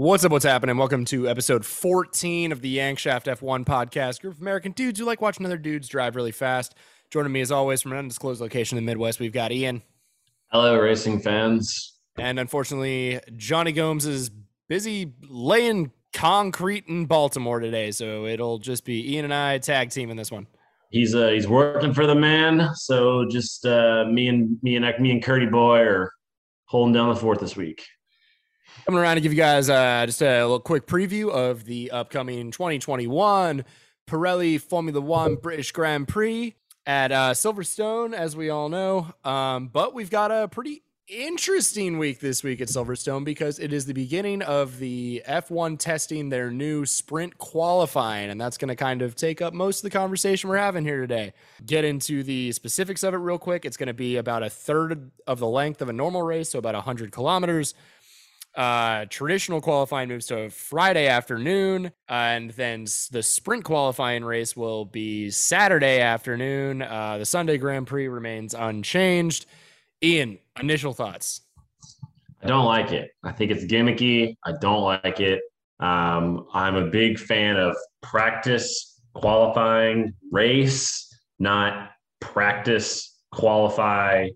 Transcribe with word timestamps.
What's 0.00 0.24
up? 0.24 0.32
What's 0.32 0.46
happening? 0.46 0.78
Welcome 0.78 1.04
to 1.04 1.28
episode 1.28 1.62
14 1.62 2.52
of 2.52 2.62
the 2.62 2.78
Yankshaft 2.78 3.24
F1 3.24 3.66
podcast. 3.66 4.22
Group 4.22 4.36
of 4.36 4.40
American 4.40 4.72
dudes 4.72 4.98
who 4.98 5.04
like 5.04 5.20
watching 5.20 5.44
other 5.44 5.58
dudes 5.58 5.88
drive 5.88 6.16
really 6.16 6.32
fast. 6.32 6.74
Joining 7.10 7.32
me 7.32 7.42
as 7.42 7.52
always 7.52 7.82
from 7.82 7.92
an 7.92 7.98
undisclosed 7.98 8.40
location 8.40 8.78
in 8.78 8.84
the 8.86 8.90
Midwest, 8.90 9.20
we've 9.20 9.30
got 9.30 9.52
Ian. 9.52 9.82
Hello, 10.52 10.80
racing 10.80 11.20
fans. 11.20 11.98
And 12.16 12.40
unfortunately, 12.40 13.20
Johnny 13.36 13.72
Gomes 13.72 14.06
is 14.06 14.30
busy 14.70 15.12
laying 15.28 15.92
concrete 16.14 16.86
in 16.86 17.04
Baltimore 17.04 17.60
today, 17.60 17.90
so 17.90 18.24
it'll 18.24 18.58
just 18.58 18.86
be 18.86 19.12
Ian 19.12 19.26
and 19.26 19.34
I 19.34 19.58
tag 19.58 19.90
team 19.90 20.08
in 20.08 20.16
this 20.16 20.32
one. 20.32 20.46
He's 20.88 21.14
uh 21.14 21.28
he's 21.28 21.46
working 21.46 21.92
for 21.92 22.06
the 22.06 22.14
man, 22.14 22.70
so 22.74 23.28
just 23.28 23.66
uh 23.66 24.06
me 24.06 24.28
and 24.28 24.56
me 24.62 24.76
and 24.76 24.98
me 24.98 25.10
and 25.10 25.22
Curdy 25.22 25.44
boy 25.44 25.80
are 25.80 26.10
holding 26.64 26.94
down 26.94 27.10
the 27.10 27.16
fort 27.16 27.38
this 27.38 27.54
week. 27.54 27.84
Coming 28.86 29.00
around 29.00 29.16
to 29.16 29.20
give 29.20 29.32
you 29.32 29.38
guys 29.38 29.68
uh, 29.68 30.04
just 30.06 30.22
a 30.22 30.42
little 30.42 30.60
quick 30.60 30.86
preview 30.86 31.30
of 31.30 31.64
the 31.64 31.90
upcoming 31.90 32.50
2021 32.50 33.64
Pirelli 34.06 34.60
Formula 34.60 35.00
One 35.00 35.36
British 35.36 35.72
Grand 35.72 36.08
Prix 36.08 36.54
at 36.86 37.12
uh, 37.12 37.30
Silverstone, 37.32 38.14
as 38.14 38.36
we 38.36 38.50
all 38.50 38.68
know. 38.68 39.12
Um, 39.24 39.68
but 39.68 39.94
we've 39.94 40.10
got 40.10 40.32
a 40.32 40.48
pretty 40.48 40.82
interesting 41.10 41.98
week 41.98 42.20
this 42.20 42.42
week 42.42 42.60
at 42.60 42.68
Silverstone 42.68 43.24
because 43.24 43.58
it 43.58 43.72
is 43.72 43.84
the 43.86 43.92
beginning 43.92 44.42
of 44.42 44.78
the 44.78 45.22
F1 45.26 45.78
testing 45.78 46.28
their 46.28 46.50
new 46.50 46.86
sprint 46.86 47.36
qualifying, 47.38 48.30
and 48.30 48.40
that's 48.40 48.56
going 48.56 48.68
to 48.68 48.76
kind 48.76 49.02
of 49.02 49.16
take 49.16 49.42
up 49.42 49.52
most 49.52 49.78
of 49.78 49.82
the 49.82 49.90
conversation 49.90 50.48
we're 50.48 50.56
having 50.56 50.84
here 50.84 51.00
today. 51.00 51.32
Get 51.66 51.84
into 51.84 52.22
the 52.22 52.52
specifics 52.52 53.02
of 53.02 53.14
it 53.14 53.18
real 53.18 53.38
quick. 53.38 53.64
It's 53.64 53.76
going 53.76 53.88
to 53.88 53.94
be 53.94 54.16
about 54.16 54.42
a 54.42 54.50
third 54.50 55.10
of 55.26 55.40
the 55.40 55.48
length 55.48 55.82
of 55.82 55.88
a 55.88 55.92
normal 55.92 56.22
race, 56.22 56.50
so 56.50 56.58
about 56.58 56.74
100 56.74 57.10
kilometers. 57.12 57.74
Uh, 58.54 59.06
traditional 59.08 59.60
qualifying 59.60 60.08
moves 60.08 60.26
to 60.26 60.50
Friday 60.50 61.06
afternoon, 61.06 61.86
uh, 62.08 62.12
and 62.12 62.50
then 62.52 62.84
the 63.12 63.22
sprint 63.22 63.64
qualifying 63.64 64.24
race 64.24 64.56
will 64.56 64.84
be 64.84 65.30
Saturday 65.30 66.00
afternoon. 66.00 66.82
Uh, 66.82 67.18
the 67.18 67.26
Sunday 67.26 67.58
Grand 67.58 67.86
Prix 67.86 68.08
remains 68.08 68.52
unchanged. 68.52 69.46
Ian, 70.02 70.38
initial 70.58 70.92
thoughts. 70.92 71.42
I 72.42 72.48
don't 72.48 72.64
like 72.64 72.90
it. 72.90 73.10
I 73.22 73.32
think 73.32 73.50
it's 73.50 73.64
gimmicky. 73.64 74.34
I 74.44 74.52
don't 74.60 74.82
like 74.82 75.20
it. 75.20 75.40
Um, 75.78 76.46
I'm 76.52 76.74
a 76.74 76.86
big 76.86 77.18
fan 77.18 77.56
of 77.56 77.76
practice, 78.02 79.00
qualifying, 79.14 80.12
race, 80.32 81.08
not 81.38 81.90
practice, 82.20 83.18
qualify, 83.30 84.28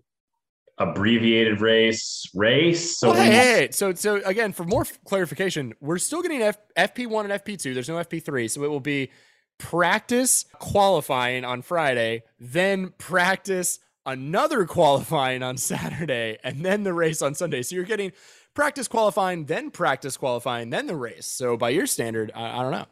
abbreviated 0.77 1.61
race, 1.61 2.29
race. 2.33 2.97
So, 2.99 3.09
oh, 3.09 3.13
hey, 3.13 3.31
hey, 3.31 3.69
so 3.71 3.93
so 3.93 4.15
again, 4.25 4.51
for 4.51 4.63
more 4.63 4.85
clarification, 5.05 5.73
we're 5.79 5.97
still 5.97 6.21
getting 6.21 6.41
F- 6.41 6.57
FP1 6.77 7.23
and 7.25 7.33
FP2. 7.33 7.73
There's 7.73 7.89
no 7.89 7.95
FP3, 7.95 8.49
so 8.49 8.63
it 8.63 8.69
will 8.69 8.79
be 8.79 9.09
practice 9.57 10.45
qualifying 10.53 11.45
on 11.45 11.61
Friday, 11.61 12.23
then 12.39 12.89
practice 12.97 13.79
another 14.05 14.65
qualifying 14.65 15.43
on 15.43 15.57
Saturday, 15.57 16.37
and 16.43 16.63
then 16.63 16.83
the 16.83 16.93
race 16.93 17.21
on 17.21 17.35
Sunday. 17.35 17.61
So 17.61 17.75
you're 17.75 17.85
getting 17.85 18.11
practice 18.53 18.87
qualifying, 18.87 19.45
then 19.45 19.71
practice 19.71 20.17
qualifying, 20.17 20.69
then 20.69 20.87
the 20.87 20.95
race. 20.95 21.25
So 21.25 21.57
by 21.57 21.69
your 21.69 21.87
standard, 21.87 22.31
I, 22.35 22.59
I 22.59 22.61
don't 22.63 22.71
know. 22.71 22.85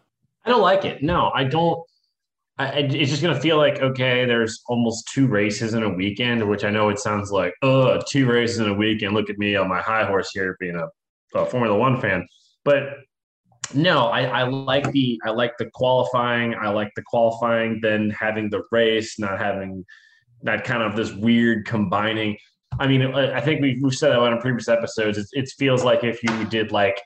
I 0.45 0.50
don't 0.50 0.61
like 0.61 0.84
it. 0.86 1.02
No, 1.02 1.31
I 1.34 1.45
don't. 1.45 1.80
I, 2.59 2.70
it's 2.80 3.09
just 3.09 3.23
going 3.23 3.34
to 3.34 3.42
feel 3.42 3.58
like 3.58 3.82
okay, 3.82 4.26
there's 4.26 4.62
almost 4.68 5.09
two 5.12 5.28
races 5.28 5.73
in 5.73 5.82
a 5.82 5.90
weekend, 5.90 6.48
which 6.48 6.64
I 6.64 6.70
know 6.70 6.90
it 6.90 7.00
sounds 7.00 7.32
like 7.32 7.54
oh, 7.64 8.00
two 8.08 8.28
races 8.28 8.60
in 8.60 8.70
a 8.70 8.73
weekend. 8.73 9.14
Look 9.14 9.30
at 9.30 9.39
me 9.39 9.55
on 9.55 9.67
my 9.67 9.82
high 9.82 10.05
horse 10.05 10.30
here, 10.33 10.55
being 10.60 10.76
a, 10.76 10.88
a 11.39 11.45
Formula 11.48 11.76
One 11.76 12.00
fan. 12.00 12.27
But 12.64 12.98
no, 13.73 14.08
I, 14.08 14.23
I 14.26 14.44
like 14.44 14.92
the 14.92 15.20
I 15.26 15.32
like 15.32 15.58
the 15.58 15.70
qualifying. 15.73 16.54
I 16.54 16.70
like 16.70 16.92
the 16.95 17.02
qualifying, 17.02 17.80
then 17.82 18.11
having 18.11 18.52
the 18.52 18.61
race, 18.72 19.17
not 19.17 19.39
having 19.39 19.83
that 20.44 20.64
kind 20.64 20.83
of 20.83 20.95
this 20.95 21.11
weird 21.11 21.66
combining. 21.66 22.38
I 22.80 22.88
mean, 22.88 23.04
I 23.04 23.39
think 23.39 23.61
we've, 23.61 23.82
we've 23.82 23.94
said 23.94 24.10
that 24.10 24.20
on 24.20 24.39
previous 24.42 24.67
episodes. 24.67 25.17
It, 25.17 25.27
it 25.33 25.50
feels 25.58 25.83
like 25.83 26.04
if 26.04 26.23
you 26.23 26.45
did 26.45 26.72
like 26.72 27.02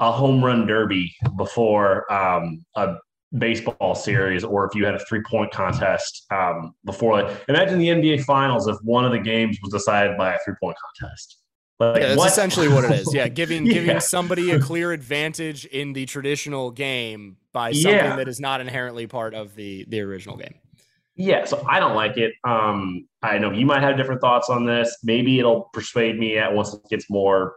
a 0.00 0.10
home 0.10 0.44
run 0.44 0.66
derby 0.66 1.14
before 1.36 2.10
um, 2.12 2.64
a 2.76 2.96
baseball 3.38 3.94
series, 3.94 4.44
or 4.44 4.66
if 4.66 4.74
you 4.74 4.84
had 4.84 4.94
a 4.94 5.04
three 5.06 5.22
point 5.22 5.52
contest 5.52 6.26
um, 6.30 6.74
before. 6.84 7.22
Like, 7.22 7.44
imagine 7.48 7.78
the 7.78 7.88
NBA 7.88 8.24
Finals 8.24 8.68
if 8.68 8.76
one 8.82 9.04
of 9.04 9.12
the 9.12 9.18
games 9.18 9.58
was 9.62 9.72
decided 9.72 10.16
by 10.16 10.34
a 10.34 10.38
three 10.44 10.54
point 10.60 10.76
contest. 11.00 11.38
Like, 11.80 12.00
yeah, 12.00 12.08
that's 12.08 12.18
what? 12.18 12.30
essentially 12.30 12.68
what 12.68 12.84
it 12.84 12.92
is. 12.92 13.12
Yeah, 13.12 13.28
giving 13.28 13.66
yeah. 13.66 13.72
giving 13.72 14.00
somebody 14.00 14.52
a 14.52 14.60
clear 14.60 14.92
advantage 14.92 15.64
in 15.66 15.92
the 15.92 16.06
traditional 16.06 16.70
game 16.70 17.36
by 17.52 17.72
something 17.72 17.92
yeah. 17.92 18.16
that 18.16 18.28
is 18.28 18.40
not 18.40 18.60
inherently 18.60 19.06
part 19.06 19.34
of 19.34 19.54
the 19.54 19.84
the 19.88 20.00
original 20.00 20.36
game. 20.36 20.54
Yeah, 21.16 21.44
so 21.44 21.64
I 21.68 21.78
don't 21.78 21.94
like 21.94 22.16
it. 22.16 22.32
Um, 22.42 23.06
I 23.22 23.38
know 23.38 23.52
you 23.52 23.66
might 23.66 23.82
have 23.82 23.96
different 23.96 24.20
thoughts 24.20 24.50
on 24.50 24.66
this. 24.66 24.98
Maybe 25.04 25.38
it'll 25.38 25.70
persuade 25.72 26.18
me 26.18 26.38
at 26.38 26.52
once 26.52 26.74
it 26.74 26.80
gets 26.90 27.08
more, 27.08 27.54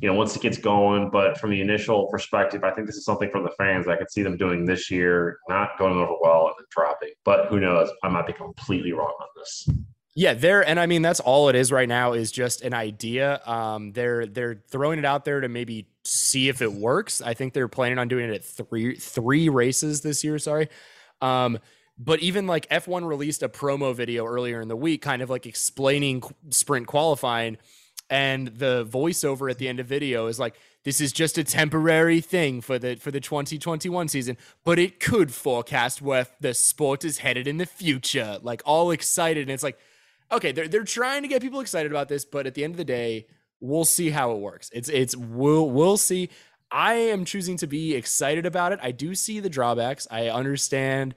you 0.00 0.08
know, 0.08 0.14
once 0.14 0.34
it 0.36 0.42
gets 0.42 0.58
going. 0.58 1.10
But 1.10 1.38
from 1.38 1.50
the 1.50 1.60
initial 1.60 2.06
perspective, 2.08 2.64
I 2.64 2.70
think 2.70 2.86
this 2.86 2.96
is 2.96 3.04
something 3.04 3.30
from 3.30 3.44
the 3.44 3.50
fans 3.58 3.88
I 3.88 3.96
could 3.96 4.10
see 4.10 4.22
them 4.22 4.36
doing 4.36 4.64
this 4.64 4.90
year, 4.90 5.38
not 5.48 5.78
going 5.78 5.94
over 5.94 6.14
well 6.20 6.46
and 6.46 6.54
then 6.58 6.66
dropping. 6.70 7.10
But 7.24 7.46
who 7.46 7.60
knows? 7.60 7.90
I 8.02 8.08
might 8.08 8.26
be 8.26 8.32
completely 8.32 8.92
wrong 8.92 9.14
on 9.20 9.28
this. 9.36 9.68
Yeah, 10.16 10.34
there 10.34 10.66
and 10.66 10.80
I 10.80 10.86
mean 10.86 11.02
that's 11.02 11.20
all 11.20 11.48
it 11.48 11.54
is 11.54 11.70
right 11.70 11.88
now 11.88 12.12
is 12.14 12.32
just 12.32 12.62
an 12.62 12.74
idea. 12.74 13.40
Um, 13.46 13.92
they're 13.92 14.26
they're 14.26 14.62
throwing 14.68 14.98
it 14.98 15.04
out 15.04 15.24
there 15.24 15.40
to 15.40 15.48
maybe 15.48 15.86
see 16.04 16.48
if 16.48 16.62
it 16.62 16.72
works. 16.72 17.22
I 17.22 17.34
think 17.34 17.54
they're 17.54 17.68
planning 17.68 17.98
on 17.98 18.08
doing 18.08 18.28
it 18.28 18.34
at 18.34 18.44
three 18.44 18.96
three 18.96 19.48
races 19.48 20.00
this 20.00 20.24
year. 20.24 20.38
Sorry. 20.38 20.68
Um, 21.20 21.58
but 21.96 22.20
even 22.20 22.46
like 22.46 22.66
F1 22.70 23.06
released 23.06 23.42
a 23.42 23.48
promo 23.48 23.94
video 23.94 24.26
earlier 24.26 24.60
in 24.62 24.68
the 24.68 24.76
week, 24.76 25.02
kind 25.02 25.20
of 25.20 25.28
like 25.28 25.46
explaining 25.46 26.22
sprint 26.48 26.86
qualifying. 26.86 27.58
And 28.10 28.48
the 28.48 28.84
voiceover 28.84 29.48
at 29.48 29.58
the 29.58 29.68
end 29.68 29.78
of 29.78 29.86
video 29.86 30.26
is 30.26 30.40
like, 30.40 30.56
this 30.84 31.00
is 31.00 31.12
just 31.12 31.38
a 31.38 31.44
temporary 31.44 32.20
thing 32.20 32.60
for 32.60 32.78
the 32.78 32.96
for 32.96 33.10
the 33.10 33.20
2021 33.20 34.08
season, 34.08 34.36
but 34.64 34.78
it 34.78 34.98
could 34.98 35.32
forecast 35.32 36.02
where 36.02 36.26
the 36.40 36.52
sport 36.52 37.04
is 37.04 37.18
headed 37.18 37.46
in 37.46 37.58
the 37.58 37.66
future. 37.66 38.38
Like 38.42 38.62
all 38.64 38.90
excited. 38.90 39.42
And 39.42 39.50
it's 39.50 39.62
like, 39.62 39.78
okay, 40.32 40.50
they're 40.52 40.68
they're 40.68 40.84
trying 40.84 41.22
to 41.22 41.28
get 41.28 41.40
people 41.40 41.60
excited 41.60 41.92
about 41.92 42.08
this, 42.08 42.24
but 42.24 42.46
at 42.46 42.54
the 42.54 42.64
end 42.64 42.72
of 42.74 42.78
the 42.78 42.84
day, 42.84 43.26
we'll 43.60 43.84
see 43.84 44.10
how 44.10 44.32
it 44.32 44.38
works. 44.38 44.70
It's 44.72 44.88
it's 44.88 45.14
we'll 45.16 45.70
we'll 45.70 45.96
see. 45.96 46.30
I 46.72 46.94
am 46.94 47.24
choosing 47.24 47.56
to 47.58 47.66
be 47.66 47.94
excited 47.94 48.46
about 48.46 48.72
it. 48.72 48.78
I 48.82 48.92
do 48.92 49.14
see 49.14 49.40
the 49.40 49.50
drawbacks. 49.50 50.06
I 50.10 50.28
understand 50.28 51.14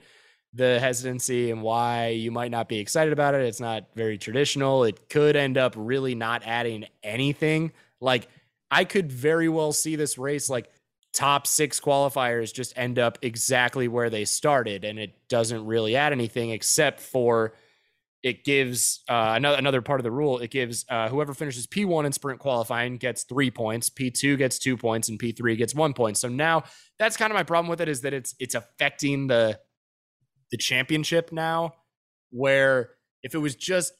the 0.53 0.79
hesitancy 0.79 1.51
and 1.51 1.61
why 1.61 2.09
you 2.09 2.31
might 2.31 2.51
not 2.51 2.69
be 2.69 2.77
excited 2.77 3.11
about 3.11 3.33
it. 3.33 3.41
It's 3.41 3.59
not 3.59 3.87
very 3.95 4.17
traditional. 4.17 4.83
It 4.83 5.09
could 5.09 5.35
end 5.35 5.57
up 5.57 5.73
really 5.75 6.15
not 6.15 6.43
adding 6.45 6.85
anything. 7.01 7.71
Like 7.99 8.27
I 8.69 8.85
could 8.85 9.11
very 9.11 9.49
well 9.49 9.73
see 9.73 9.95
this 9.95 10.17
race 10.17 10.49
like 10.49 10.69
top 11.11 11.45
6 11.45 11.79
qualifiers 11.79 12.53
just 12.53 12.73
end 12.77 12.99
up 12.99 13.19
exactly 13.21 13.87
where 13.87 14.09
they 14.09 14.25
started 14.25 14.83
and 14.83 14.97
it 14.97 15.13
doesn't 15.27 15.65
really 15.65 15.95
add 15.95 16.11
anything 16.11 16.49
except 16.49 16.99
for 16.99 17.53
it 18.23 18.45
gives 18.45 19.01
uh, 19.09 19.33
another 19.35 19.57
another 19.57 19.81
part 19.81 19.99
of 19.99 20.05
the 20.05 20.11
rule. 20.11 20.39
It 20.39 20.49
gives 20.49 20.85
uh, 20.89 21.09
whoever 21.09 21.33
finishes 21.33 21.67
P1 21.67 22.05
in 22.05 22.13
sprint 22.13 22.39
qualifying 22.39 22.97
gets 22.97 23.23
three 23.23 23.51
points, 23.51 23.89
P2 23.89 24.37
gets 24.37 24.57
two 24.57 24.77
points, 24.77 25.09
and 25.09 25.19
P3 25.19 25.57
gets 25.57 25.75
one 25.75 25.93
point. 25.93 26.17
So 26.17 26.29
now 26.29 26.63
that's 26.97 27.17
kind 27.17 27.31
of 27.31 27.35
my 27.35 27.43
problem 27.43 27.69
with 27.69 27.81
it 27.81 27.89
is 27.89 28.01
that 28.01 28.13
it's 28.13 28.33
it's 28.39 28.55
affecting 28.55 29.27
the 29.27 29.59
the 30.53 30.57
championship 30.57 31.31
now, 31.31 31.73
where 32.29 32.91
if 33.23 33.33
it 33.33 33.39
was 33.39 33.55
just 33.55 33.91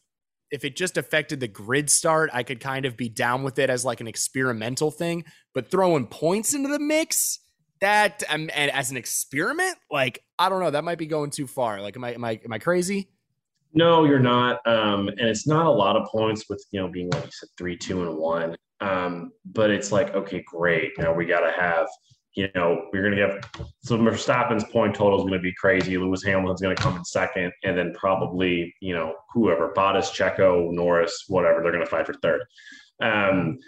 if 0.52 0.64
it 0.64 0.76
just 0.76 0.98
affected 0.98 1.40
the 1.40 1.48
grid 1.48 1.90
start, 1.90 2.30
I 2.32 2.44
could 2.44 2.60
kind 2.60 2.86
of 2.86 2.96
be 2.96 3.10
down 3.10 3.42
with 3.42 3.58
it 3.58 3.72
as 3.72 3.84
like 3.84 4.02
an 4.02 4.08
experimental 4.08 4.92
thing. 4.92 5.26
But 5.56 5.72
throwing 5.72 6.06
points 6.06 6.54
into 6.54 6.70
the 6.70 6.78
mix, 6.78 7.40
that 7.82 8.22
um, 8.30 8.52
and 8.54 8.70
as 8.70 8.92
an 8.92 8.98
experiment, 8.98 9.78
like 9.90 10.20
I 10.38 10.48
don't 10.48 10.62
know, 10.62 10.70
that 10.70 10.84
might 10.84 11.00
be 11.00 11.08
going 11.08 11.32
too 11.32 11.48
far. 11.48 11.82
Like, 11.82 11.98
am 11.98 12.04
I 12.04 12.14
am 12.14 12.24
I 12.24 12.40
am 12.46 12.54
I 12.54 12.60
crazy? 12.60 13.10
No, 13.74 14.06
you're 14.06 14.20
not. 14.20 14.60
Um, 14.68 15.08
and 15.08 15.22
it's 15.22 15.48
not 15.48 15.66
a 15.66 15.72
lot 15.72 15.96
of 15.96 16.08
points 16.08 16.48
with 16.50 16.64
you 16.70 16.80
know 16.80 16.88
being 16.88 17.10
like 17.10 17.26
you 17.26 17.32
said 17.32 17.50
three, 17.58 17.76
two, 17.76 18.04
and 18.04 18.16
one. 18.16 18.56
Um, 18.80 19.32
but 19.44 19.72
it's 19.72 19.92
like 19.92 20.14
okay, 20.14 20.44
great. 20.46 20.92
Now 21.00 21.16
we 21.16 21.26
got 21.26 21.40
to 21.40 21.52
have 21.60 21.88
you 22.36 22.50
know, 22.56 22.88
we're 22.92 23.04
going 23.04 23.16
to 23.16 23.22
have 23.22 23.68
so 23.84 23.98
Verstappen's 23.98 24.64
point 24.66 24.96
total 24.96 25.20
is 25.20 25.24
going 25.24 25.34
to 25.34 25.40
be 25.40 25.54
crazy. 25.54 25.98
Lewis 25.98 26.24
Hamilton's 26.24 26.62
going 26.62 26.76
to 26.76 26.82
come 26.82 26.98
in 26.98 27.06
second, 27.06 27.52
and 27.64 27.78
then 27.78 27.94
probably 27.94 28.74
you 28.82 28.94
know 28.94 29.16
whoever 29.34 29.74
Bottas, 29.76 30.12
Checo, 30.12 30.72
Norris, 30.72 31.26
whatever 31.28 31.62
they're 31.62 31.72
going 31.72 31.84
to 31.84 31.90
fight 31.90 32.08
for 32.08 32.14
third. 32.16 32.42
Um, 33.02 33.60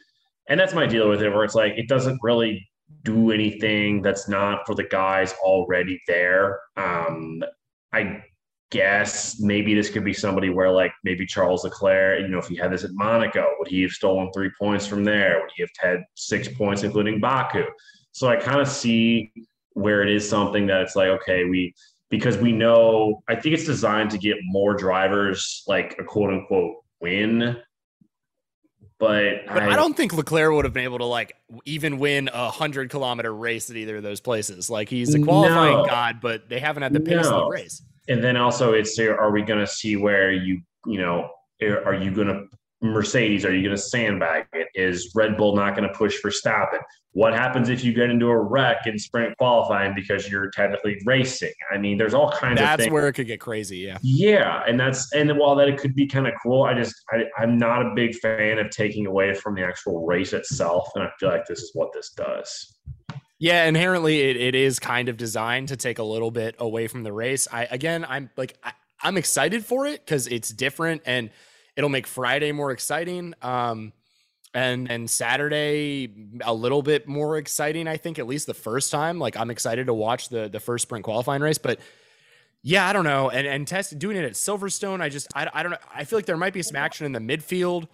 and 0.49 0.59
that's 0.59 0.73
my 0.73 0.85
deal 0.85 1.09
with 1.09 1.21
it, 1.21 1.29
where 1.29 1.43
it's 1.43 1.55
like 1.55 1.73
it 1.77 1.87
doesn't 1.87 2.19
really 2.23 2.67
do 3.03 3.31
anything 3.31 4.01
that's 4.01 4.27
not 4.27 4.65
for 4.65 4.75
the 4.75 4.83
guys 4.83 5.33
already 5.43 5.99
there. 6.07 6.59
Um, 6.77 7.43
I 7.93 8.23
guess 8.71 9.39
maybe 9.39 9.73
this 9.73 9.89
could 9.89 10.03
be 10.03 10.13
somebody 10.13 10.49
where 10.49 10.71
like 10.71 10.91
maybe 11.03 11.25
Charles 11.25 11.63
Leclerc, 11.63 12.21
you 12.21 12.27
know, 12.27 12.39
if 12.39 12.47
he 12.47 12.55
had 12.55 12.71
this 12.71 12.83
at 12.83 12.91
Monaco, 12.93 13.47
would 13.59 13.67
he 13.67 13.83
have 13.83 13.91
stolen 13.91 14.31
three 14.33 14.51
points 14.59 14.87
from 14.87 15.03
there? 15.03 15.39
Would 15.39 15.51
he 15.55 15.63
have 15.63 15.69
had 15.79 16.03
six 16.15 16.47
points, 16.47 16.83
including 16.83 17.19
Baku? 17.19 17.63
So 18.15 18.29
I 18.29 18.37
kind 18.37 18.61
of 18.61 18.69
see 18.69 19.33
where 19.73 20.01
it 20.01 20.09
is 20.09 20.27
something 20.27 20.67
that 20.67 20.83
it's 20.83 20.95
like, 20.95 21.09
okay, 21.09 21.43
we 21.43 21.75
because 22.09 22.37
we 22.37 22.53
know 22.53 23.21
I 23.27 23.35
think 23.35 23.55
it's 23.55 23.65
designed 23.65 24.09
to 24.11 24.17
get 24.17 24.37
more 24.43 24.73
drivers 24.73 25.63
like 25.67 25.97
a 25.99 26.03
quote 26.05 26.33
unquote 26.33 26.77
win. 27.01 27.57
But, 28.99 29.45
but 29.47 29.63
I, 29.63 29.71
I, 29.71 29.75
don't 29.75 29.97
think 29.97 30.13
Leclerc 30.13 30.53
would 30.53 30.63
have 30.63 30.73
been 30.73 30.85
able 30.85 30.99
to 30.99 31.05
like 31.05 31.35
even 31.65 31.99
win 31.99 32.29
a 32.33 32.49
hundred 32.49 32.89
kilometer 32.89 33.35
race 33.35 33.69
at 33.69 33.75
either 33.75 33.97
of 33.97 34.03
those 34.03 34.21
places. 34.21 34.69
Like 34.69 34.87
he's 34.87 35.13
a 35.13 35.19
qualifying 35.19 35.75
no, 35.75 35.85
god, 35.85 36.21
but 36.21 36.47
they 36.47 36.59
haven't 36.59 36.83
had 36.83 36.93
the 36.93 37.01
pace 37.01 37.25
no. 37.25 37.35
of 37.35 37.43
the 37.43 37.49
race. 37.49 37.83
And 38.07 38.23
then 38.23 38.37
also 38.37 38.71
it's 38.71 38.97
are 38.97 39.31
we 39.31 39.41
going 39.41 39.59
to 39.59 39.67
see 39.67 39.97
where 39.97 40.31
you 40.31 40.61
you 40.85 40.99
know 40.99 41.31
are 41.61 41.93
you 41.93 42.11
going 42.11 42.27
to 42.27 42.45
Mercedes? 42.91 43.45
Are 43.45 43.53
you 43.53 43.61
going 43.61 43.75
to 43.75 43.81
sandbag 43.81 44.45
it? 44.53 44.67
Is 44.75 45.11
Red 45.15 45.37
Bull 45.37 45.55
not 45.55 45.75
going 45.75 45.87
to 45.87 45.93
push 45.93 46.17
for 46.17 46.31
stopping? 46.31 46.79
What 47.11 47.33
happens 47.33 47.69
if 47.69 47.83
you 47.83 47.93
get 47.93 48.09
into 48.09 48.27
a 48.27 48.37
wreck 48.37 48.87
in 48.87 48.99
sprint 48.99 49.37
qualifying 49.37 49.95
because 49.95 50.29
you're 50.29 50.49
technically 50.51 51.01
racing? 51.05 51.53
I 51.73 51.77
mean, 51.77 51.97
there's 51.97 52.13
all 52.13 52.31
kinds 52.31 52.59
that's 52.59 52.73
of 52.73 52.77
That's 52.79 52.91
where 52.91 53.07
it 53.07 53.13
could 53.13 53.27
get 53.27 53.39
crazy. 53.39 53.77
Yeah. 53.77 53.97
Yeah. 54.01 54.63
And 54.67 54.79
that's, 54.79 55.13
and 55.13 55.37
while 55.37 55.55
that 55.55 55.69
it 55.69 55.77
could 55.77 55.95
be 55.95 56.07
kind 56.07 56.27
of 56.27 56.33
cool, 56.43 56.63
I 56.63 56.73
just, 56.73 56.95
I, 57.11 57.23
I'm 57.37 57.57
not 57.57 57.85
a 57.85 57.93
big 57.95 58.15
fan 58.15 58.59
of 58.59 58.69
taking 58.69 59.05
away 59.05 59.33
from 59.33 59.55
the 59.55 59.63
actual 59.63 60.05
race 60.05 60.33
itself. 60.33 60.89
And 60.95 61.03
I 61.03 61.09
feel 61.19 61.29
like 61.29 61.45
this 61.45 61.59
is 61.59 61.71
what 61.73 61.93
this 61.93 62.11
does. 62.11 62.75
Yeah, 63.37 63.65
inherently 63.65 64.21
it, 64.21 64.37
it 64.37 64.55
is 64.55 64.79
kind 64.79 65.09
of 65.09 65.17
designed 65.17 65.67
to 65.67 65.77
take 65.77 65.99
a 65.99 66.03
little 66.03 66.31
bit 66.31 66.55
away 66.57 66.87
from 66.87 67.03
the 67.03 67.11
race. 67.11 67.47
I 67.51 67.65
again 67.65 68.05
I'm 68.07 68.29
like 68.37 68.57
I, 68.63 68.71
I'm 69.01 69.17
excited 69.17 69.65
for 69.65 69.85
it 69.85 70.05
because 70.05 70.27
it's 70.27 70.49
different 70.49 71.01
and 71.05 71.29
it'll 71.75 71.89
make 71.89 72.07
Friday 72.07 72.51
more 72.51 72.71
exciting. 72.71 73.33
Um, 73.41 73.93
and 74.55 74.89
and 74.89 75.09
Saturday 75.09 76.09
a 76.41 76.53
little 76.53 76.81
bit 76.81 77.07
more 77.07 77.37
exciting. 77.37 77.87
I 77.87 77.97
think 77.97 78.17
at 78.17 78.25
least 78.25 78.47
the 78.47 78.53
first 78.53 78.89
time. 78.89 79.19
Like 79.19 79.37
I'm 79.37 79.51
excited 79.51 79.87
to 79.87 79.93
watch 79.93 80.29
the 80.29 80.47
the 80.47 80.61
first 80.61 80.83
sprint 80.83 81.03
qualifying 81.03 81.41
race, 81.41 81.57
but 81.57 81.79
yeah, 82.63 82.87
I 82.87 82.93
don't 82.93 83.03
know. 83.03 83.29
And 83.29 83.45
and 83.45 83.67
test 83.67 83.99
doing 83.99 84.15
it 84.15 84.23
at 84.23 84.31
Silverstone, 84.31 85.01
I 85.01 85.09
just 85.09 85.27
I, 85.35 85.49
I 85.53 85.61
don't 85.61 85.73
know. 85.73 85.77
I 85.93 86.05
feel 86.05 86.17
like 86.17 86.25
there 86.25 86.37
might 86.37 86.53
be 86.53 86.63
some 86.63 86.77
action 86.77 87.05
in 87.05 87.11
the 87.11 87.19
midfield. 87.19 87.87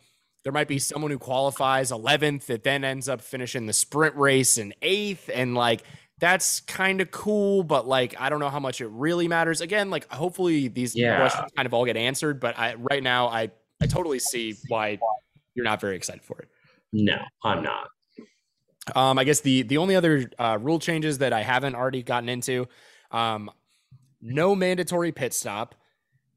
There 0.44 0.54
might 0.54 0.68
be 0.68 0.80
someone 0.80 1.12
who 1.12 1.20
qualifies 1.20 1.92
11th 1.92 2.46
that 2.46 2.64
then 2.64 2.84
ends 2.84 3.08
up 3.08 3.22
finishing 3.22 3.68
the 3.68 3.74
sprint 3.74 4.16
race 4.16 4.58
in 4.58 4.74
eighth, 4.82 5.30
and 5.34 5.56
like 5.56 5.84
that's 6.20 6.62
kind 6.62 7.02
of 7.02 7.10
cool, 7.10 7.64
but 7.64 7.88
like 7.88 8.16
I 8.22 8.30
don't 8.30 8.40
know 8.40 8.50
how 8.50 8.60
much 8.60 8.82
it 8.82 8.88
really 8.88 9.28
matters. 9.28 9.62
Again, 9.62 9.90
like 9.90 10.12
hopefully 10.12 10.68
these 10.68 10.96
yeah. 10.96 11.18
questions 11.18 11.52
kind 11.56 11.66
of 11.66 11.74
all 11.74 11.86
get 11.86 11.98
answered, 11.98 12.40
but 12.40 12.58
I 12.58 12.76
right 12.76 13.02
now 13.02 13.28
I 13.28 13.42
I 13.42 13.50
totally 13.92 14.20
see 14.20 14.56
why 14.68 14.98
you're 15.54 15.66
not 15.66 15.82
very 15.82 15.96
excited 15.96 16.24
for 16.24 16.40
it. 16.40 16.48
No, 16.94 17.18
I'm 17.44 17.64
not. 17.64 17.88
Um, 18.96 19.20
I 19.20 19.24
guess 19.24 19.42
the 19.42 19.62
the 19.64 19.78
only 19.78 19.96
other 19.96 20.30
uh, 20.40 20.58
rule 20.60 20.80
changes 20.80 21.20
that 21.20 21.34
I 21.34 21.44
haven't 21.44 21.76
already 21.76 22.02
gotten 22.02 22.30
into, 22.30 22.68
um, 23.12 23.52
no 24.22 24.56
mandatory 24.56 25.12
pit 25.12 25.34
stop 25.34 25.76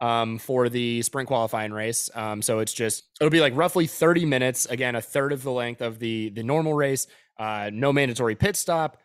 um, 0.00 0.38
for 0.38 0.68
the 0.68 1.02
sprint 1.02 1.28
qualifying 1.28 1.72
race. 1.72 2.10
Um, 2.14 2.42
so 2.42 2.58
it's 2.58 2.72
just 2.72 3.04
it'll 3.20 3.30
be 3.30 3.40
like 3.40 3.56
roughly 3.56 3.86
30 3.86 4.26
minutes. 4.26 4.66
Again, 4.66 4.94
a 4.94 5.00
third 5.00 5.32
of 5.32 5.42
the 5.42 5.52
length 5.52 5.80
of 5.80 5.98
the 5.98 6.30
the 6.30 6.42
normal 6.42 6.74
race. 6.74 7.06
Uh, 7.38 7.70
no 7.72 7.92
mandatory 7.92 8.36
pit 8.36 8.56
stop, 8.56 8.98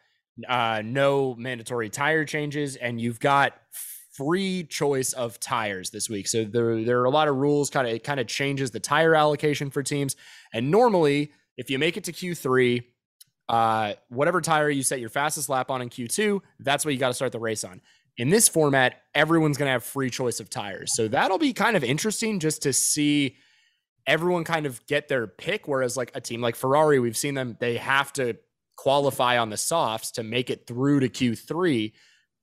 uh, 0.47 0.81
no 0.85 1.33
mandatory 1.35 1.89
tire 1.89 2.25
changes, 2.25 2.75
and 2.75 3.01
you've 3.01 3.19
got 3.19 3.53
free 4.19 4.65
choice 4.65 5.13
of 5.13 5.39
tires 5.39 5.91
this 5.91 6.09
week. 6.09 6.27
So 6.27 6.43
there, 6.43 6.83
there 6.83 6.99
are 6.99 7.05
a 7.05 7.09
lot 7.09 7.29
of 7.29 7.37
rules. 7.37 7.69
Kind 7.69 7.87
of 7.87 7.93
it 7.93 8.03
kind 8.03 8.19
of 8.19 8.27
changes 8.27 8.71
the 8.71 8.81
tire 8.81 9.15
allocation 9.15 9.69
for 9.69 9.81
teams. 9.81 10.17
And 10.53 10.69
normally, 10.69 11.31
if 11.55 11.69
you 11.69 11.79
make 11.79 11.95
it 11.95 12.03
to 12.03 12.11
Q3, 12.11 12.83
uh, 13.47 13.93
whatever 14.09 14.41
tire 14.41 14.69
you 14.69 14.83
set 14.83 14.99
your 14.99 15.09
fastest 15.09 15.47
lap 15.47 15.71
on 15.71 15.81
in 15.81 15.89
Q2, 15.89 16.41
that's 16.59 16.83
what 16.83 16.93
you 16.93 16.99
got 16.99 17.07
to 17.07 17.13
start 17.13 17.31
the 17.31 17.39
race 17.39 17.63
on. 17.63 17.79
In 18.17 18.29
this 18.29 18.49
format, 18.49 19.01
everyone's 19.15 19.57
going 19.57 19.67
to 19.67 19.71
have 19.71 19.85
free 19.85 20.09
choice 20.09 20.41
of 20.41 20.49
tires. 20.49 20.93
So 20.93 21.07
that'll 21.07 21.37
be 21.37 21.53
kind 21.53 21.77
of 21.77 21.83
interesting 21.83 22.39
just 22.39 22.63
to 22.63 22.73
see 22.73 23.37
everyone 24.05 24.43
kind 24.43 24.65
of 24.65 24.85
get 24.85 25.07
their 25.07 25.27
pick. 25.27 25.65
Whereas, 25.65 25.95
like 25.95 26.11
a 26.13 26.19
team 26.19 26.41
like 26.41 26.57
Ferrari, 26.57 26.99
we've 26.99 27.15
seen 27.15 27.35
them, 27.35 27.55
they 27.61 27.77
have 27.77 28.11
to 28.13 28.35
qualify 28.75 29.37
on 29.37 29.49
the 29.49 29.57
softs 29.57 30.11
to 30.11 30.23
make 30.23 30.49
it 30.49 30.67
through 30.67 31.01
to 31.01 31.09
Q3, 31.09 31.93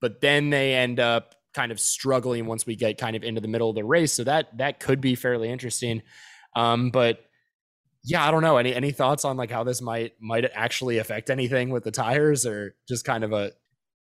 but 0.00 0.20
then 0.20 0.50
they 0.50 0.74
end 0.74 1.00
up 1.00 1.34
kind 1.56 1.72
of 1.72 1.80
struggling 1.80 2.46
once 2.46 2.66
we 2.66 2.76
get 2.76 2.98
kind 2.98 3.16
of 3.16 3.24
into 3.24 3.40
the 3.40 3.48
middle 3.48 3.70
of 3.70 3.74
the 3.74 3.84
race. 3.84 4.12
So 4.12 4.22
that 4.24 4.56
that 4.58 4.78
could 4.78 5.00
be 5.00 5.14
fairly 5.14 5.48
interesting. 5.48 6.02
Um, 6.54 6.90
but 6.90 7.20
yeah, 8.04 8.26
I 8.26 8.30
don't 8.30 8.42
know. 8.42 8.58
Any 8.58 8.74
any 8.74 8.92
thoughts 8.92 9.24
on 9.24 9.36
like 9.36 9.50
how 9.50 9.64
this 9.64 9.82
might 9.82 10.12
might 10.20 10.44
actually 10.54 10.98
affect 10.98 11.30
anything 11.30 11.70
with 11.70 11.82
the 11.82 11.90
tires, 11.90 12.46
or 12.46 12.76
just 12.86 13.04
kind 13.04 13.24
of 13.24 13.32
a 13.32 13.52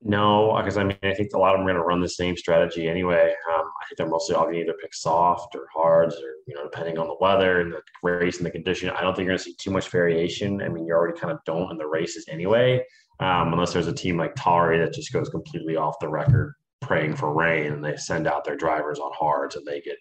no? 0.02 0.54
Because 0.58 0.78
I 0.78 0.84
mean, 0.84 0.98
I 1.02 1.14
think 1.14 1.34
a 1.34 1.40
lot 1.40 1.56
of 1.56 1.60
them 1.60 1.68
are 1.68 1.72
going 1.72 1.82
to 1.82 1.88
run 1.88 2.02
the 2.02 2.10
same 2.10 2.36
strategy 2.36 2.88
anyway. 2.88 3.34
Um, 3.52 3.64
I 3.66 3.86
think 3.88 3.98
they're 3.98 4.08
mostly 4.08 4.36
all 4.36 4.44
going 4.44 4.56
to 4.56 4.62
either 4.62 4.78
pick 4.82 4.94
soft 4.94 5.56
or 5.56 5.68
hards, 5.74 6.16
or 6.16 6.36
you 6.46 6.56
know, 6.56 6.64
depending 6.64 7.00
on 7.00 7.08
the 7.08 7.18
weather 7.20 7.62
and 7.62 7.74
the 7.74 7.82
race 8.04 8.38
and 8.38 8.46
the 8.46 8.52
condition. 8.52 8.90
I 8.90 9.02
don't 9.02 9.16
think 9.16 9.26
you're 9.26 9.36
going 9.36 9.40
to 9.40 9.44
see 9.44 9.56
too 9.58 9.72
much 9.72 9.90
variation. 9.90 10.62
I 10.62 10.68
mean, 10.68 10.86
you 10.86 10.94
already 10.94 11.18
kind 11.18 11.34
of 11.34 11.40
don't 11.46 11.72
in 11.72 11.78
the 11.78 11.88
races 11.88 12.26
anyway, 12.30 12.84
um, 13.22 13.54
unless 13.54 13.74
there's 13.74 13.88
a 13.88 13.94
team 13.94 14.18
like 14.18 14.36
Tari 14.36 14.78
that 14.80 14.94
just 14.94 15.14
goes 15.14 15.30
completely 15.30 15.78
off 15.78 15.96
the 16.00 16.10
record 16.10 16.54
praying 16.86 17.16
for 17.16 17.34
rain 17.34 17.74
and 17.74 17.84
they 17.84 17.98
send 17.98 18.28
out 18.28 18.46
their 18.46 18.56
drivers 18.56 19.00
on 19.00 19.12
hards 19.14 19.56
and 19.56 19.66
they 19.66 19.82
get 19.82 19.98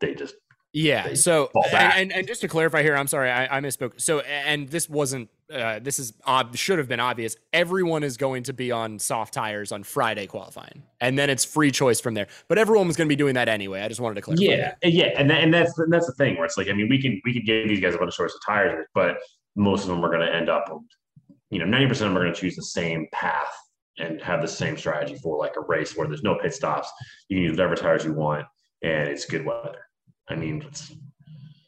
they 0.00 0.14
just 0.14 0.34
yeah 0.72 1.06
they 1.06 1.14
so 1.14 1.48
and, 1.72 1.92
and, 1.94 2.12
and 2.12 2.26
just 2.26 2.40
to 2.40 2.48
clarify 2.48 2.82
here 2.82 2.96
i'm 2.96 3.06
sorry 3.06 3.30
i, 3.30 3.58
I 3.58 3.60
misspoke. 3.60 4.00
So 4.00 4.18
and 4.20 4.68
this 4.68 4.88
wasn't 4.88 5.30
uh, 5.52 5.78
this 5.78 5.98
is 5.98 6.14
ob- 6.26 6.56
should 6.56 6.78
have 6.78 6.88
been 6.88 7.00
obvious. 7.00 7.36
Everyone 7.52 8.02
is 8.02 8.16
going 8.16 8.44
to 8.44 8.54
be 8.54 8.72
on 8.72 8.98
soft 8.98 9.34
tires 9.34 9.70
on 9.70 9.84
friday 9.84 10.26
qualifying 10.26 10.82
and 11.00 11.16
then 11.16 11.30
it's 11.30 11.44
free 11.44 11.70
choice 11.70 12.00
from 12.00 12.14
there. 12.14 12.26
But 12.48 12.58
everyone 12.58 12.88
was 12.88 12.96
going 12.96 13.06
to 13.06 13.12
be 13.12 13.16
doing 13.16 13.34
that 13.34 13.48
anyway. 13.48 13.82
I 13.82 13.88
just 13.88 14.00
wanted 14.00 14.16
to 14.16 14.22
clarify. 14.22 14.42
Yeah 14.42 14.74
that. 14.82 14.92
yeah 14.92 15.10
and, 15.16 15.30
that, 15.30 15.42
and 15.42 15.54
that's 15.54 15.78
and 15.78 15.92
that's 15.92 16.06
the 16.06 16.14
thing 16.14 16.36
where 16.36 16.46
it's 16.46 16.56
like 16.56 16.68
i 16.68 16.72
mean 16.72 16.88
we 16.88 17.00
can 17.00 17.20
we 17.24 17.32
could 17.32 17.46
give 17.46 17.68
these 17.68 17.80
guys 17.80 17.94
a 17.94 17.98
bunch 17.98 18.08
of 18.08 18.16
choice 18.16 18.34
of 18.34 18.40
tires 18.44 18.86
but 18.94 19.18
most 19.54 19.82
of 19.82 19.88
them 19.88 20.04
are 20.04 20.08
going 20.08 20.26
to 20.26 20.34
end 20.34 20.48
up 20.48 20.64
you 21.50 21.64
know 21.64 21.66
90% 21.66 21.90
of 21.90 21.98
them 21.98 22.16
are 22.16 22.22
going 22.22 22.34
to 22.34 22.40
choose 22.40 22.56
the 22.56 22.62
same 22.62 23.06
path 23.12 23.54
and 23.98 24.20
have 24.20 24.42
the 24.42 24.48
same 24.48 24.76
strategy 24.76 25.16
for 25.16 25.38
like 25.38 25.56
a 25.56 25.60
race 25.60 25.96
where 25.96 26.06
there's 26.08 26.22
no 26.22 26.36
pit 26.36 26.54
stops. 26.54 26.90
You 27.28 27.36
can 27.36 27.44
use 27.44 27.52
whatever 27.52 27.76
tires 27.76 28.04
you 28.04 28.12
want, 28.12 28.46
and 28.82 29.08
it's 29.08 29.24
good 29.24 29.44
weather. 29.44 29.86
I 30.28 30.36
mean, 30.36 30.66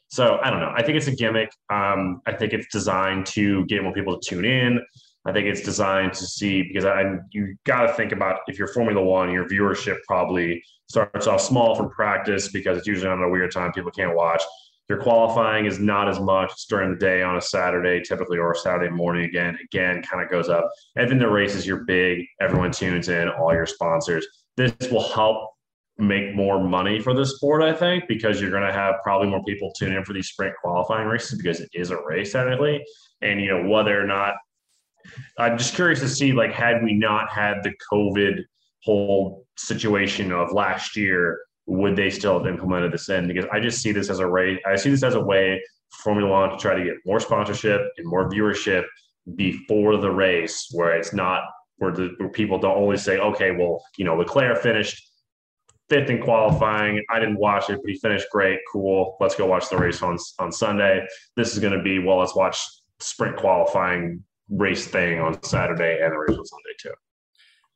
so 0.09 0.39
I 0.41 0.49
don't 0.49 0.59
know. 0.59 0.73
I 0.75 0.83
think 0.83 0.97
it's 0.97 1.07
a 1.07 1.15
gimmick. 1.15 1.51
Um, 1.69 2.21
I 2.25 2.33
think 2.33 2.53
it's 2.53 2.67
designed 2.71 3.25
to 3.27 3.65
get 3.65 3.83
more 3.83 3.93
people 3.93 4.19
to 4.19 4.29
tune 4.29 4.45
in. 4.45 4.81
I 5.25 5.33
think 5.33 5.45
it's 5.47 5.61
designed 5.61 6.13
to 6.13 6.25
see 6.25 6.63
because 6.63 6.85
I 6.85 7.17
you 7.31 7.55
got 7.65 7.87
to 7.87 7.93
think 7.93 8.13
about 8.13 8.39
if 8.47 8.57
you're 8.57 8.69
Formula 8.69 9.03
One, 9.03 9.31
your 9.31 9.47
viewership 9.47 9.97
probably 10.07 10.63
starts 10.89 11.27
off 11.27 11.41
small 11.41 11.75
from 11.75 11.89
practice 11.89 12.47
because 12.49 12.77
it's 12.77 12.87
usually 12.87 13.09
on 13.09 13.21
a 13.21 13.29
weird 13.29 13.51
time 13.51 13.73
people 13.73 13.91
can't 13.91 14.15
watch. 14.15 14.41
Your 14.89 14.99
qualifying 14.99 15.65
is 15.65 15.79
not 15.79 16.07
as 16.07 16.19
much 16.19 16.51
It's 16.53 16.65
during 16.65 16.91
the 16.91 16.97
day 16.97 17.21
on 17.21 17.35
a 17.35 17.41
Saturday, 17.41 18.01
typically, 18.01 18.37
or 18.37 18.55
Saturday 18.55 18.89
morning 18.89 19.25
again. 19.25 19.57
Again, 19.61 20.01
kind 20.01 20.23
of 20.23 20.31
goes 20.31 20.47
up. 20.47 20.69
And 20.95 21.09
then 21.09 21.19
the 21.19 21.29
races, 21.29 21.67
you're 21.67 21.83
big. 21.83 22.25
Everyone 22.39 22.71
tunes 22.71 23.09
in, 23.09 23.27
all 23.27 23.53
your 23.53 23.65
sponsors. 23.65 24.25
This 24.55 24.73
will 24.89 25.07
help 25.09 25.51
make 25.97 26.35
more 26.35 26.63
money 26.63 26.99
for 26.99 27.13
the 27.13 27.25
sport, 27.25 27.63
I 27.63 27.73
think, 27.73 28.07
because 28.07 28.39
you're 28.39 28.51
going 28.51 28.67
to 28.67 28.71
have 28.71 28.95
probably 29.03 29.27
more 29.27 29.43
people 29.43 29.73
tune 29.73 29.93
in 29.93 30.05
for 30.05 30.13
these 30.13 30.29
sprint 30.29 30.55
qualifying 30.61 31.07
races 31.07 31.37
because 31.37 31.59
it 31.59 31.69
is 31.73 31.91
a 31.91 32.01
race 32.05 32.31
technically. 32.31 32.83
And, 33.21 33.41
you 33.41 33.47
know, 33.47 33.67
whether 33.67 33.99
or 33.99 34.05
not, 34.05 34.35
I'm 35.37 35.57
just 35.57 35.75
curious 35.75 35.99
to 36.01 36.07
see, 36.07 36.33
like, 36.33 36.53
had 36.53 36.83
we 36.83 36.93
not 36.93 37.29
had 37.29 37.63
the 37.63 37.73
COVID 37.91 38.43
whole 38.83 39.45
situation 39.57 40.31
of 40.31 40.53
last 40.53 40.95
year, 40.95 41.39
would 41.67 41.95
they 41.95 42.09
still 42.09 42.37
have 42.39 42.47
implemented 42.47 42.91
this 42.91 43.09
in? 43.09 43.27
Because 43.27 43.45
I 43.51 43.59
just 43.59 43.81
see 43.81 43.91
this 43.91 44.09
as 44.09 44.19
a 44.19 44.27
way. 44.27 44.59
I 44.65 44.75
see 44.77 44.89
this 44.89 45.03
as 45.03 45.15
a 45.15 45.21
way 45.21 45.61
for 45.89 46.03
Formula 46.03 46.31
One 46.31 46.49
to 46.49 46.57
try 46.57 46.75
to 46.75 46.83
get 46.83 46.95
more 47.05 47.19
sponsorship 47.19 47.81
and 47.97 48.07
more 48.07 48.29
viewership 48.29 48.85
before 49.35 49.97
the 49.97 50.09
race, 50.09 50.69
where 50.71 50.95
it's 50.95 51.13
not 51.13 51.43
where 51.77 51.91
the 51.91 52.15
where 52.17 52.29
people 52.29 52.57
don't 52.57 52.75
always 52.75 53.03
say, 53.03 53.19
okay, 53.19 53.51
well, 53.51 53.83
you 53.97 54.05
know, 54.05 54.15
Leclerc 54.15 54.61
finished 54.61 55.11
fifth 55.89 56.09
in 56.09 56.21
qualifying. 56.21 57.03
I 57.09 57.19
didn't 57.19 57.37
watch 57.37 57.69
it, 57.69 57.79
but 57.81 57.91
he 57.91 57.99
finished 57.99 58.27
great. 58.31 58.59
Cool. 58.71 59.17
Let's 59.19 59.35
go 59.35 59.45
watch 59.45 59.69
the 59.69 59.77
race 59.77 60.01
on 60.01 60.17
on 60.39 60.51
Sunday. 60.51 61.05
This 61.35 61.53
is 61.53 61.59
going 61.59 61.77
to 61.77 61.83
be 61.83 61.99
well. 61.99 62.19
Let's 62.19 62.35
watch 62.35 62.59
sprint 62.99 63.35
qualifying 63.35 64.23
race 64.49 64.87
thing 64.87 65.19
on 65.19 65.41
Saturday 65.43 65.99
and 66.01 66.13
the 66.13 66.17
race 66.17 66.37
on 66.37 66.45
Sunday 66.45 66.75
too. 66.79 66.93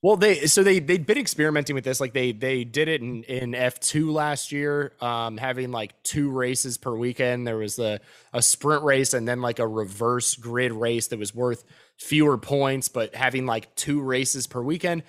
Well, 0.02 0.16
they 0.18 0.48
so 0.48 0.64
they 0.64 0.80
they'd 0.80 1.06
been 1.06 1.20
experimenting 1.20 1.76
with 1.76 1.84
this. 1.84 2.00
Like 2.00 2.14
they 2.14 2.32
they 2.32 2.64
did 2.64 2.88
it 2.88 3.02
in 3.02 3.24
in 3.24 3.54
F 3.54 3.80
two 3.80 4.12
last 4.12 4.52
year, 4.52 4.94
um, 5.00 5.38
having 5.38 5.72
like 5.72 6.02
two 6.02 6.32
races 6.32 6.78
per 6.80 6.96
weekend. 6.96 7.46
There 7.46 7.58
was 7.58 7.78
a 7.78 8.00
a 8.34 8.42
sprint 8.42 8.84
race 8.84 9.14
and 9.14 9.28
then 9.28 9.42
like 9.42 9.60
a 9.60 9.68
reverse 9.68 10.36
grid 10.36 10.72
race 10.72 11.08
that 11.08 11.20
was 11.20 11.36
worth 11.36 11.64
fewer 12.00 12.40
points, 12.40 12.88
but 12.88 13.14
having 13.14 13.46
like 13.46 13.76
two 13.76 14.02
races 14.02 14.48
per 14.48 14.62
weekend. 14.64 15.04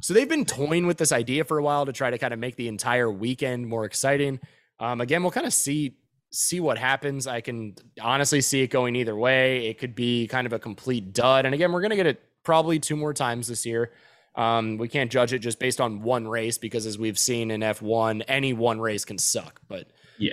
So 0.00 0.12
they've 0.14 0.28
been 0.28 0.44
toying 0.44 0.88
with 0.88 0.98
this 0.98 1.12
idea 1.12 1.44
for 1.44 1.58
a 1.58 1.62
while 1.62 1.86
to 1.86 1.92
try 1.92 2.10
to 2.10 2.18
kind 2.18 2.34
of 2.34 2.40
make 2.40 2.56
the 2.56 2.66
entire 2.66 3.10
weekend 3.10 3.68
more 3.68 3.84
exciting. 3.84 4.40
Um, 4.80 5.00
again, 5.00 5.22
we'll 5.22 5.30
kind 5.30 5.46
of 5.46 5.54
see 5.54 5.98
see 6.32 6.58
what 6.58 6.76
happens. 6.76 7.28
I 7.28 7.40
can 7.40 7.76
honestly 8.02 8.40
see 8.40 8.62
it 8.62 8.66
going 8.66 8.96
either 8.96 9.14
way. 9.14 9.68
It 9.68 9.78
could 9.78 9.94
be 9.94 10.26
kind 10.26 10.48
of 10.48 10.52
a 10.52 10.58
complete 10.58 11.12
dud. 11.12 11.46
And 11.46 11.54
again, 11.54 11.70
we're 11.70 11.82
gonna 11.82 11.94
get 11.94 12.06
it 12.06 12.20
probably 12.42 12.80
two 12.80 12.96
more 12.96 13.14
times 13.14 13.46
this 13.46 13.64
year. 13.64 13.92
Um, 14.36 14.78
we 14.78 14.88
can't 14.88 15.10
judge 15.10 15.32
it 15.32 15.38
just 15.38 15.58
based 15.58 15.80
on 15.80 16.02
one 16.02 16.26
race 16.26 16.58
because, 16.58 16.86
as 16.86 16.98
we've 16.98 17.18
seen 17.18 17.50
in 17.50 17.60
F1, 17.60 18.22
any 18.26 18.52
one 18.52 18.80
race 18.80 19.04
can 19.04 19.18
suck. 19.18 19.60
But 19.68 19.88
yeah, 20.18 20.32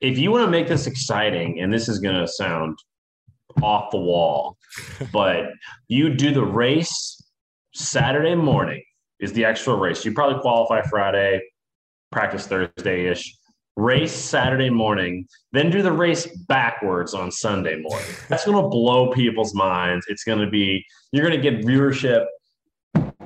if 0.00 0.18
you 0.18 0.30
want 0.30 0.44
to 0.44 0.50
make 0.50 0.68
this 0.68 0.86
exciting, 0.86 1.60
and 1.60 1.72
this 1.72 1.88
is 1.88 1.98
going 1.98 2.16
to 2.16 2.28
sound 2.28 2.78
off 3.62 3.90
the 3.90 3.98
wall, 3.98 4.56
but 5.12 5.46
you 5.88 6.14
do 6.14 6.32
the 6.32 6.44
race 6.44 7.22
Saturday 7.72 8.34
morning 8.34 8.82
is 9.18 9.32
the 9.32 9.44
actual 9.44 9.78
race. 9.78 10.04
You 10.04 10.12
probably 10.12 10.40
qualify 10.40 10.82
Friday, 10.82 11.42
practice 12.12 12.46
Thursday 12.46 13.06
ish, 13.06 13.36
race 13.76 14.12
Saturday 14.12 14.70
morning, 14.70 15.26
then 15.52 15.70
do 15.70 15.82
the 15.82 15.90
race 15.90 16.26
backwards 16.46 17.14
on 17.14 17.30
Sunday 17.32 17.80
morning. 17.80 18.06
That's 18.28 18.44
going 18.44 18.62
to 18.62 18.68
blow 18.68 19.10
people's 19.10 19.54
minds. 19.54 20.06
It's 20.08 20.22
going 20.22 20.38
to 20.38 20.48
be, 20.48 20.84
you're 21.10 21.26
going 21.26 21.40
to 21.40 21.50
get 21.50 21.66
viewership 21.66 22.26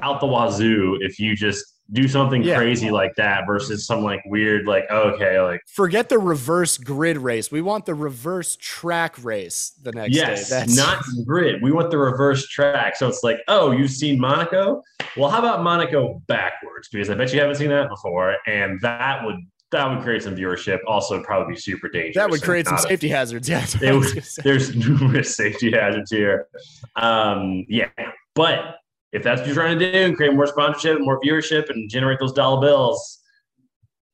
out 0.03 0.21
the 0.21 0.27
wazoo 0.27 0.99
if 1.01 1.19
you 1.19 1.37
just 1.37 1.79
do 1.93 2.07
something 2.07 2.43
yeah. 2.43 2.57
crazy 2.57 2.91
like 2.91 3.15
that 3.17 3.47
versus 3.47 3.87
some 3.87 4.03
like 4.03 4.21
weird 4.27 4.67
like 4.67 4.85
okay 4.91 5.41
like 5.41 5.63
forget 5.67 6.09
the 6.09 6.19
reverse 6.19 6.77
grid 6.77 7.17
race. 7.17 7.51
We 7.51 7.63
want 7.63 7.87
the 7.87 7.95
reverse 7.95 8.57
track 8.57 9.23
race 9.25 9.73
the 9.83 9.93
next 9.93 10.15
yes, 10.15 10.51
day 10.51 10.57
That's 10.57 10.77
not 10.77 11.03
grid. 11.25 11.63
We 11.63 11.73
want 11.73 11.91
the 11.91 11.99
reverse 11.99 12.47
track. 12.49 12.97
So 12.97 13.09
it's 13.09 13.23
like 13.23 13.39
oh 13.49 13.71
you've 13.71 13.91
seen 13.91 14.21
monaco? 14.21 14.83
Well 15.17 15.31
how 15.31 15.39
about 15.39 15.63
monaco 15.63 16.23
backwards? 16.27 16.89
Because 16.93 17.09
i 17.09 17.15
bet 17.15 17.33
you 17.33 17.41
haven't 17.41 17.57
seen 17.57 17.71
that 17.71 17.89
before 17.89 18.37
and 18.47 18.79
that 18.83 19.25
would 19.25 19.37
that 19.71 19.87
would 19.87 20.03
create 20.03 20.23
some 20.23 20.35
viewership 20.35 20.79
also 20.87 21.23
probably 21.23 21.55
be 21.55 21.61
super 21.61 21.89
dangerous. 21.89 22.17
That 22.17 22.31
would 22.31 22.43
create 22.43 22.67
some 22.67 22.79
safety 22.79 23.11
a, 23.11 23.17
hazards. 23.17 23.49
Yeah 23.81 23.93
would, 23.93 24.25
there's 24.43 24.75
numerous 24.89 25.35
safety 25.37 25.73
hazards 25.73 26.11
here. 26.11 26.49
Um 26.97 27.65
yeah 27.67 27.89
but 28.35 28.77
if 29.13 29.23
that's 29.23 29.41
what 29.41 29.47
you're 29.47 29.55
trying 29.55 29.79
to 29.79 29.93
do 29.93 29.99
and 29.99 30.17
create 30.17 30.35
more 30.35 30.47
sponsorship, 30.47 31.01
more 31.01 31.21
viewership, 31.21 31.71
and 31.71 31.89
generate 31.91 32.19
those 32.19 32.33
dollar 32.33 32.61
bills, 32.61 33.21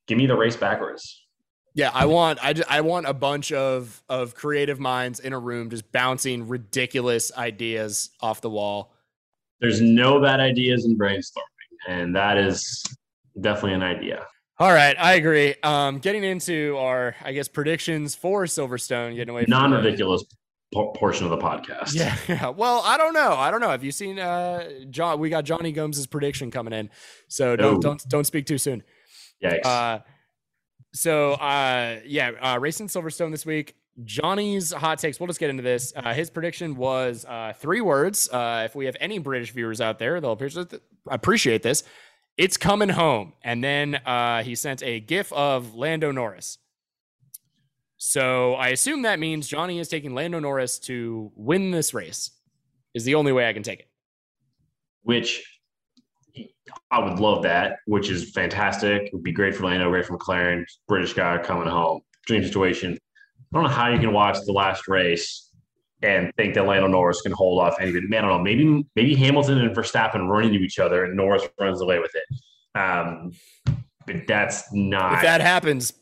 give 0.06 0.18
me 0.18 0.26
the 0.26 0.36
race 0.36 0.56
backwards. 0.56 1.22
Yeah, 1.74 1.90
I 1.92 2.06
want 2.06 2.38
I, 2.42 2.52
just, 2.52 2.70
I 2.70 2.82
want 2.82 3.06
a 3.06 3.14
bunch 3.14 3.50
of 3.50 4.00
of 4.08 4.34
creative 4.34 4.78
minds 4.78 5.18
in 5.18 5.32
a 5.32 5.38
room 5.38 5.70
just 5.70 5.90
bouncing 5.90 6.46
ridiculous 6.46 7.32
ideas 7.36 8.10
off 8.20 8.40
the 8.40 8.50
wall. 8.50 8.94
There's 9.60 9.80
no 9.80 10.20
bad 10.20 10.38
ideas 10.38 10.84
in 10.84 10.96
brainstorming, 10.96 11.88
and 11.88 12.14
that 12.14 12.36
is 12.36 12.84
definitely 13.40 13.74
an 13.74 13.82
idea. 13.82 14.26
All 14.60 14.72
right, 14.72 14.94
I 15.00 15.14
agree. 15.14 15.56
Um, 15.64 15.98
getting 15.98 16.22
into 16.22 16.76
our, 16.78 17.16
I 17.24 17.32
guess, 17.32 17.48
predictions 17.48 18.14
for 18.14 18.44
Silverstone, 18.44 19.16
getting 19.16 19.30
away 19.30 19.46
from 19.46 19.50
portion 20.74 21.24
of 21.24 21.30
the 21.30 21.38
podcast. 21.38 21.94
Yeah, 21.94 22.16
yeah. 22.28 22.48
Well, 22.56 22.82
I 22.84 22.96
don't 22.96 23.14
know. 23.14 23.34
I 23.34 23.50
don't 23.50 23.60
know. 23.60 23.70
Have 23.70 23.84
you 23.84 23.92
seen 23.92 24.18
uh 24.18 24.68
John? 24.90 25.18
We 25.18 25.30
got 25.30 25.44
Johnny 25.44 25.72
Gomes's 25.72 26.06
prediction 26.06 26.50
coming 26.50 26.72
in, 26.72 26.90
so 27.28 27.56
don't 27.56 27.76
Ooh. 27.76 27.80
don't 27.80 28.08
don't 28.08 28.24
speak 28.24 28.46
too 28.46 28.58
soon. 28.58 28.82
Yeah. 29.40 29.56
Uh, 29.64 29.98
so 30.92 31.32
uh, 31.32 32.00
yeah, 32.06 32.30
uh, 32.40 32.58
racing 32.60 32.88
Silverstone 32.88 33.30
this 33.30 33.44
week. 33.44 33.74
Johnny's 34.02 34.72
hot 34.72 34.98
takes. 34.98 35.20
We'll 35.20 35.28
just 35.28 35.38
get 35.38 35.50
into 35.50 35.62
this. 35.62 35.92
Uh, 35.94 36.14
his 36.14 36.30
prediction 36.30 36.74
was 36.74 37.24
uh, 37.24 37.52
three 37.56 37.80
words. 37.80 38.28
Uh, 38.28 38.62
if 38.64 38.74
we 38.74 38.86
have 38.86 38.96
any 39.00 39.18
British 39.18 39.52
viewers 39.52 39.80
out 39.80 39.98
there, 39.98 40.20
they'll 40.20 40.38
appreciate 41.08 41.62
this. 41.62 41.84
It's 42.36 42.56
coming 42.56 42.88
home. 42.88 43.34
And 43.44 43.62
then 43.62 43.94
uh, 43.94 44.42
he 44.42 44.56
sent 44.56 44.82
a 44.82 44.98
GIF 44.98 45.32
of 45.32 45.74
Lando 45.74 46.10
Norris. 46.10 46.58
So 47.96 48.54
I 48.54 48.68
assume 48.68 49.02
that 49.02 49.18
means 49.18 49.48
Johnny 49.48 49.78
is 49.78 49.88
taking 49.88 50.14
Lando 50.14 50.38
Norris 50.40 50.78
to 50.80 51.32
win 51.36 51.70
this 51.70 51.94
race. 51.94 52.30
Is 52.94 53.04
the 53.04 53.16
only 53.16 53.32
way 53.32 53.48
I 53.48 53.52
can 53.52 53.64
take 53.64 53.80
it. 53.80 53.88
Which 55.02 55.42
I 56.90 57.00
would 57.00 57.18
love 57.18 57.42
that, 57.42 57.78
which 57.86 58.08
is 58.08 58.30
fantastic. 58.30 59.02
It 59.02 59.12
would 59.12 59.24
be 59.24 59.32
great 59.32 59.54
for 59.54 59.64
Lando, 59.64 59.90
great 59.90 60.06
for 60.06 60.16
McLaren, 60.16 60.64
British 60.86 61.12
guy 61.12 61.38
coming 61.38 61.68
home. 61.68 62.00
Dream 62.26 62.44
situation. 62.44 62.92
I 62.92 63.56
don't 63.56 63.64
know 63.64 63.70
how 63.70 63.88
you 63.88 63.98
can 63.98 64.12
watch 64.12 64.38
the 64.46 64.52
last 64.52 64.88
race 64.88 65.50
and 66.02 66.32
think 66.36 66.54
that 66.54 66.66
Lando 66.66 66.86
Norris 66.86 67.20
can 67.20 67.32
hold 67.32 67.60
off 67.60 67.76
anybody. 67.80 68.06
Man, 68.06 68.24
I 68.24 68.28
don't 68.28 68.38
know. 68.38 68.42
Maybe 68.44 68.84
maybe 68.94 69.14
Hamilton 69.14 69.58
and 69.58 69.74
Verstappen 69.74 70.28
run 70.28 70.44
into 70.44 70.58
each 70.60 70.78
other 70.78 71.04
and 71.04 71.16
Norris 71.16 71.44
runs 71.58 71.80
away 71.80 71.98
with 71.98 72.14
it. 72.14 72.78
Um, 72.78 73.32
but 74.06 74.26
that's 74.26 74.72
not. 74.72 75.14
If 75.14 75.22
that 75.22 75.40
happens, 75.40 75.92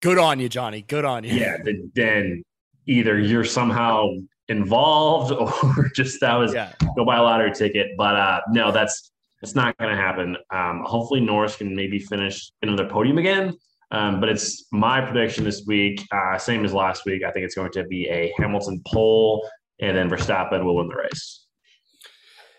Good 0.00 0.18
on 0.18 0.40
you, 0.40 0.48
Johnny. 0.48 0.82
Good 0.82 1.04
on 1.04 1.24
you. 1.24 1.34
Yeah, 1.34 1.58
then 1.94 2.42
either 2.86 3.18
you're 3.18 3.44
somehow 3.44 4.08
involved 4.48 5.32
or 5.78 5.90
just 5.94 6.20
that 6.20 6.34
was 6.34 6.54
yeah. 6.54 6.72
go 6.96 7.04
buy 7.04 7.16
a 7.16 7.22
lottery 7.22 7.52
ticket. 7.52 7.88
But 7.96 8.16
uh, 8.16 8.40
no, 8.50 8.72
that's 8.72 9.12
it's 9.42 9.54
not 9.54 9.76
going 9.78 9.90
to 9.90 9.96
happen. 9.96 10.36
Um, 10.50 10.82
hopefully, 10.84 11.20
Norris 11.20 11.56
can 11.56 11.74
maybe 11.74 11.98
finish 11.98 12.50
another 12.62 12.88
podium 12.88 13.18
again. 13.18 13.56
Um, 13.92 14.20
but 14.20 14.28
it's 14.28 14.66
my 14.70 15.00
prediction 15.00 15.42
this 15.42 15.64
week, 15.66 16.06
uh, 16.12 16.38
same 16.38 16.64
as 16.64 16.72
last 16.72 17.04
week. 17.06 17.24
I 17.24 17.32
think 17.32 17.44
it's 17.44 17.56
going 17.56 17.72
to 17.72 17.84
be 17.84 18.06
a 18.08 18.32
Hamilton 18.38 18.80
pole, 18.86 19.48
and 19.80 19.96
then 19.96 20.08
Verstappen 20.08 20.64
will 20.64 20.76
win 20.76 20.88
the 20.88 20.94
race. 20.94 21.46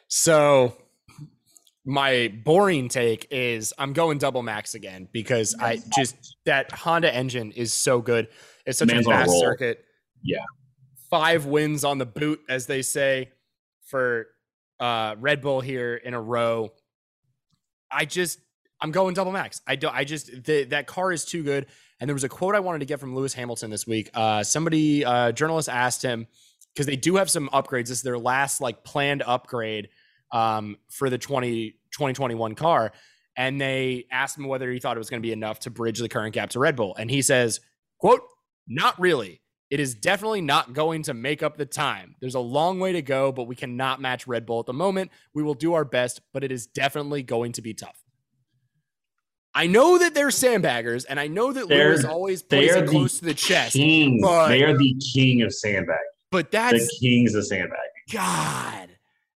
So 0.09 0.75
my 1.85 2.33
boring 2.43 2.89
take 2.89 3.27
is 3.31 3.73
I'm 3.77 3.93
going 3.93 4.17
double 4.17 4.43
max 4.43 4.75
again 4.75 5.07
because 5.11 5.55
I 5.59 5.79
just 5.95 6.37
that 6.45 6.71
Honda 6.71 7.13
engine 7.13 7.51
is 7.51 7.73
so 7.73 8.01
good. 8.01 8.27
It's 8.65 8.79
such 8.79 8.87
Man's 8.87 9.07
a 9.07 9.09
fast 9.09 9.31
circuit. 9.39 9.83
Yeah. 10.23 10.43
Five 11.09 11.45
wins 11.45 11.83
on 11.83 11.97
the 11.97 12.05
boot, 12.05 12.39
as 12.47 12.67
they 12.67 12.83
say, 12.83 13.31
for 13.85 14.27
uh, 14.79 15.15
Red 15.19 15.41
Bull 15.41 15.61
here 15.61 15.95
in 15.95 16.13
a 16.13 16.21
row. 16.21 16.71
I 17.91 18.05
just 18.05 18.39
I'm 18.79 18.91
going 18.91 19.13
double 19.15 19.31
max. 19.31 19.61
I 19.67 19.75
don't 19.75 19.95
I 19.95 20.03
just 20.03 20.43
the, 20.43 20.65
that 20.65 20.87
car 20.87 21.11
is 21.11 21.25
too 21.25 21.43
good. 21.43 21.65
And 21.99 22.09
there 22.09 22.15
was 22.15 22.23
a 22.23 22.29
quote 22.29 22.55
I 22.55 22.59
wanted 22.59 22.79
to 22.79 22.85
get 22.85 22.99
from 22.99 23.15
Lewis 23.15 23.33
Hamilton 23.33 23.69
this 23.69 23.85
week. 23.85 24.09
Uh, 24.13 24.43
somebody 24.43 25.05
uh, 25.05 25.31
journalist 25.31 25.69
asked 25.69 26.01
him 26.01 26.27
because 26.73 26.85
they 26.85 26.95
do 26.95 27.15
have 27.17 27.29
some 27.29 27.49
upgrades. 27.49 27.87
This 27.87 27.97
is 27.97 28.01
their 28.01 28.17
last 28.17 28.61
like 28.61 28.83
planned 28.83 29.23
upgrade 29.23 29.89
um, 30.31 30.77
for 30.89 31.09
the 31.09 31.17
20, 31.17 31.71
2021 31.91 32.55
car. 32.55 32.91
And 33.35 33.59
they 33.59 34.05
asked 34.11 34.37
him 34.37 34.47
whether 34.47 34.69
he 34.71 34.79
thought 34.79 34.97
it 34.97 34.99
was 34.99 35.09
going 35.09 35.21
to 35.21 35.25
be 35.25 35.31
enough 35.31 35.59
to 35.61 35.69
bridge 35.69 35.99
the 35.99 36.09
current 36.09 36.33
gap 36.33 36.49
to 36.51 36.59
Red 36.59 36.75
Bull. 36.75 36.95
And 36.97 37.09
he 37.09 37.21
says, 37.21 37.61
quote, 37.97 38.21
not 38.67 38.99
really. 38.99 39.41
It 39.69 39.79
is 39.79 39.95
definitely 39.95 40.41
not 40.41 40.73
going 40.73 41.03
to 41.03 41.13
make 41.13 41.41
up 41.41 41.55
the 41.55 41.65
time. 41.65 42.15
There's 42.19 42.35
a 42.35 42.41
long 42.41 42.79
way 42.79 42.91
to 42.91 43.01
go, 43.01 43.31
but 43.31 43.43
we 43.45 43.55
cannot 43.55 44.01
match 44.01 44.27
Red 44.27 44.45
Bull 44.45 44.59
at 44.59 44.65
the 44.65 44.73
moment. 44.73 45.11
We 45.33 45.43
will 45.43 45.53
do 45.53 45.73
our 45.73 45.85
best, 45.85 46.19
but 46.33 46.43
it 46.43 46.51
is 46.51 46.67
definitely 46.67 47.23
going 47.23 47.53
to 47.53 47.61
be 47.61 47.73
tough. 47.73 48.03
I 49.53 49.67
know 49.67 49.97
that 49.97 50.13
they're 50.13 50.27
sandbaggers, 50.27 51.05
and 51.09 51.19
I 51.19 51.27
know 51.27 51.51
that 51.53 51.67
they're, 51.67 51.89
Lewis 51.89 52.05
always 52.05 52.41
plays 52.41 52.73
it 52.73 52.87
close 52.87 53.19
to 53.19 53.25
the 53.25 53.33
chest. 53.33 53.75
But, 53.75 54.47
they 54.49 54.63
are 54.63 54.77
the 54.77 54.95
king 55.13 55.41
of 55.41 55.53
sandbagging. 55.53 55.97
But 56.31 56.51
that's 56.51 56.87
the 56.87 56.97
kings 57.01 57.35
of 57.35 57.45
sandbagging. 57.45 57.77
God, 58.11 58.89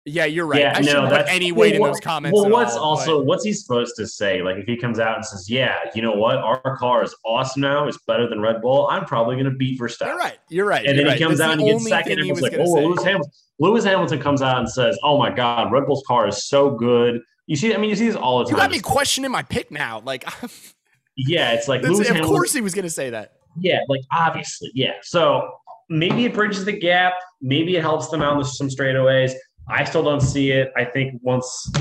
yeah, 0.05 0.25
you're 0.25 0.45
right. 0.45 0.59
Yeah, 0.59 0.73
I 0.75 0.81
shouldn't 0.81 1.09
put 1.09 1.25
any 1.29 1.53
weight 1.53 1.79
well, 1.79 1.87
in 1.87 1.93
those 1.93 2.01
comments. 2.01 2.37
Well, 2.37 2.49
what's 2.49 2.75
all, 2.75 2.97
also 2.97 3.19
but... 3.19 3.25
what's 3.25 3.45
he 3.45 3.53
supposed 3.53 3.95
to 3.95 4.05
say? 4.05 4.41
Like 4.41 4.57
if 4.57 4.65
he 4.65 4.75
comes 4.75 4.99
out 4.99 5.15
and 5.15 5.25
says, 5.25 5.49
"Yeah, 5.49 5.77
you 5.95 6.01
know 6.01 6.11
what, 6.11 6.37
our 6.37 6.75
car 6.77 7.03
is 7.03 7.15
awesome 7.23 7.61
now. 7.61 7.87
It's 7.87 7.97
better 7.99 8.27
than 8.27 8.41
Red 8.41 8.61
Bull. 8.61 8.87
I'm 8.89 9.05
probably 9.05 9.35
going 9.35 9.45
to 9.45 9.57
beat 9.57 9.79
Verstappen." 9.79 10.07
You're 10.07 10.17
right. 10.17 10.37
You're 10.49 10.65
right. 10.65 10.85
And 10.85 10.97
you're 10.97 11.05
then 11.05 11.17
he 11.17 11.23
comes 11.23 11.39
out 11.39 11.53
and 11.53 11.61
gets 11.61 11.87
second, 11.87 12.13
and 12.13 12.21
everyone's 12.21 12.41
like, 12.41 12.53
"Oh, 12.57 12.73
Lewis 12.73 13.03
Hamilton." 13.03 13.31
Lewis 13.59 13.85
Hamilton 13.85 14.19
comes 14.19 14.41
out 14.41 14.59
and 14.59 14.69
says, 14.69 14.97
"Oh 15.03 15.17
my 15.17 15.29
God, 15.29 15.71
Red 15.71 15.85
Bull's 15.85 16.03
car 16.05 16.27
is 16.27 16.43
so 16.43 16.71
good." 16.71 17.21
You 17.47 17.55
see, 17.55 17.73
I 17.73 17.77
mean, 17.77 17.89
you 17.89 17.95
see 17.95 18.07
this 18.07 18.15
all 18.15 18.39
the 18.39 18.45
time. 18.45 18.51
You 18.51 18.57
got 18.57 18.71
me 18.71 18.79
questioning 18.79 19.31
my 19.31 19.43
pick 19.43 19.71
now. 19.71 20.01
Like, 20.03 20.25
yeah, 21.15 21.51
it's 21.51 21.69
like 21.69 21.81
Lewis 21.81 22.01
of 22.01 22.07
Hamilton, 22.07 22.29
course 22.29 22.51
he 22.51 22.61
was 22.61 22.73
going 22.73 22.83
to 22.83 22.91
say 22.91 23.09
that. 23.09 23.33
Yeah, 23.57 23.79
like 23.87 24.01
obviously, 24.11 24.69
yeah. 24.73 24.93
So 25.01 25.49
maybe 25.89 26.25
it 26.25 26.33
bridges 26.33 26.65
the 26.65 26.73
gap. 26.73 27.13
Maybe 27.41 27.77
it 27.77 27.81
helps 27.81 28.09
them 28.09 28.21
out 28.21 28.37
with 28.37 28.47
some 28.47 28.67
straightaways. 28.67 29.33
I 29.67 29.83
still 29.83 30.03
don't 30.03 30.21
see 30.21 30.51
it. 30.51 30.71
I 30.75 30.85
think 30.85 31.19
once 31.23 31.71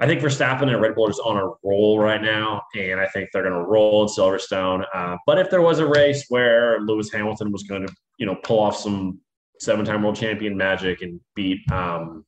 I 0.00 0.06
think 0.06 0.22
Verstappen 0.22 0.62
and 0.62 0.80
Red 0.80 0.94
Bull 0.94 1.06
are 1.06 1.10
just 1.10 1.20
on 1.20 1.36
a 1.36 1.50
roll 1.62 1.98
right 1.98 2.22
now, 2.22 2.62
and 2.74 2.98
I 2.98 3.06
think 3.06 3.28
they're 3.32 3.42
going 3.42 3.54
to 3.54 3.68
roll 3.68 4.02
in 4.02 4.08
Silverstone. 4.08 4.86
Uh, 4.94 5.18
but 5.26 5.38
if 5.38 5.50
there 5.50 5.60
was 5.60 5.78
a 5.78 5.86
race 5.86 6.24
where 6.30 6.80
Lewis 6.80 7.12
Hamilton 7.12 7.52
was 7.52 7.64
going 7.64 7.86
to, 7.86 7.94
you 8.18 8.24
know, 8.24 8.34
pull 8.36 8.58
off 8.58 8.76
some 8.76 9.20
seven-time 9.58 10.02
world 10.02 10.16
champion 10.16 10.56
magic 10.56 11.02
and 11.02 11.20
beat 11.34 11.60
um, 11.70 12.24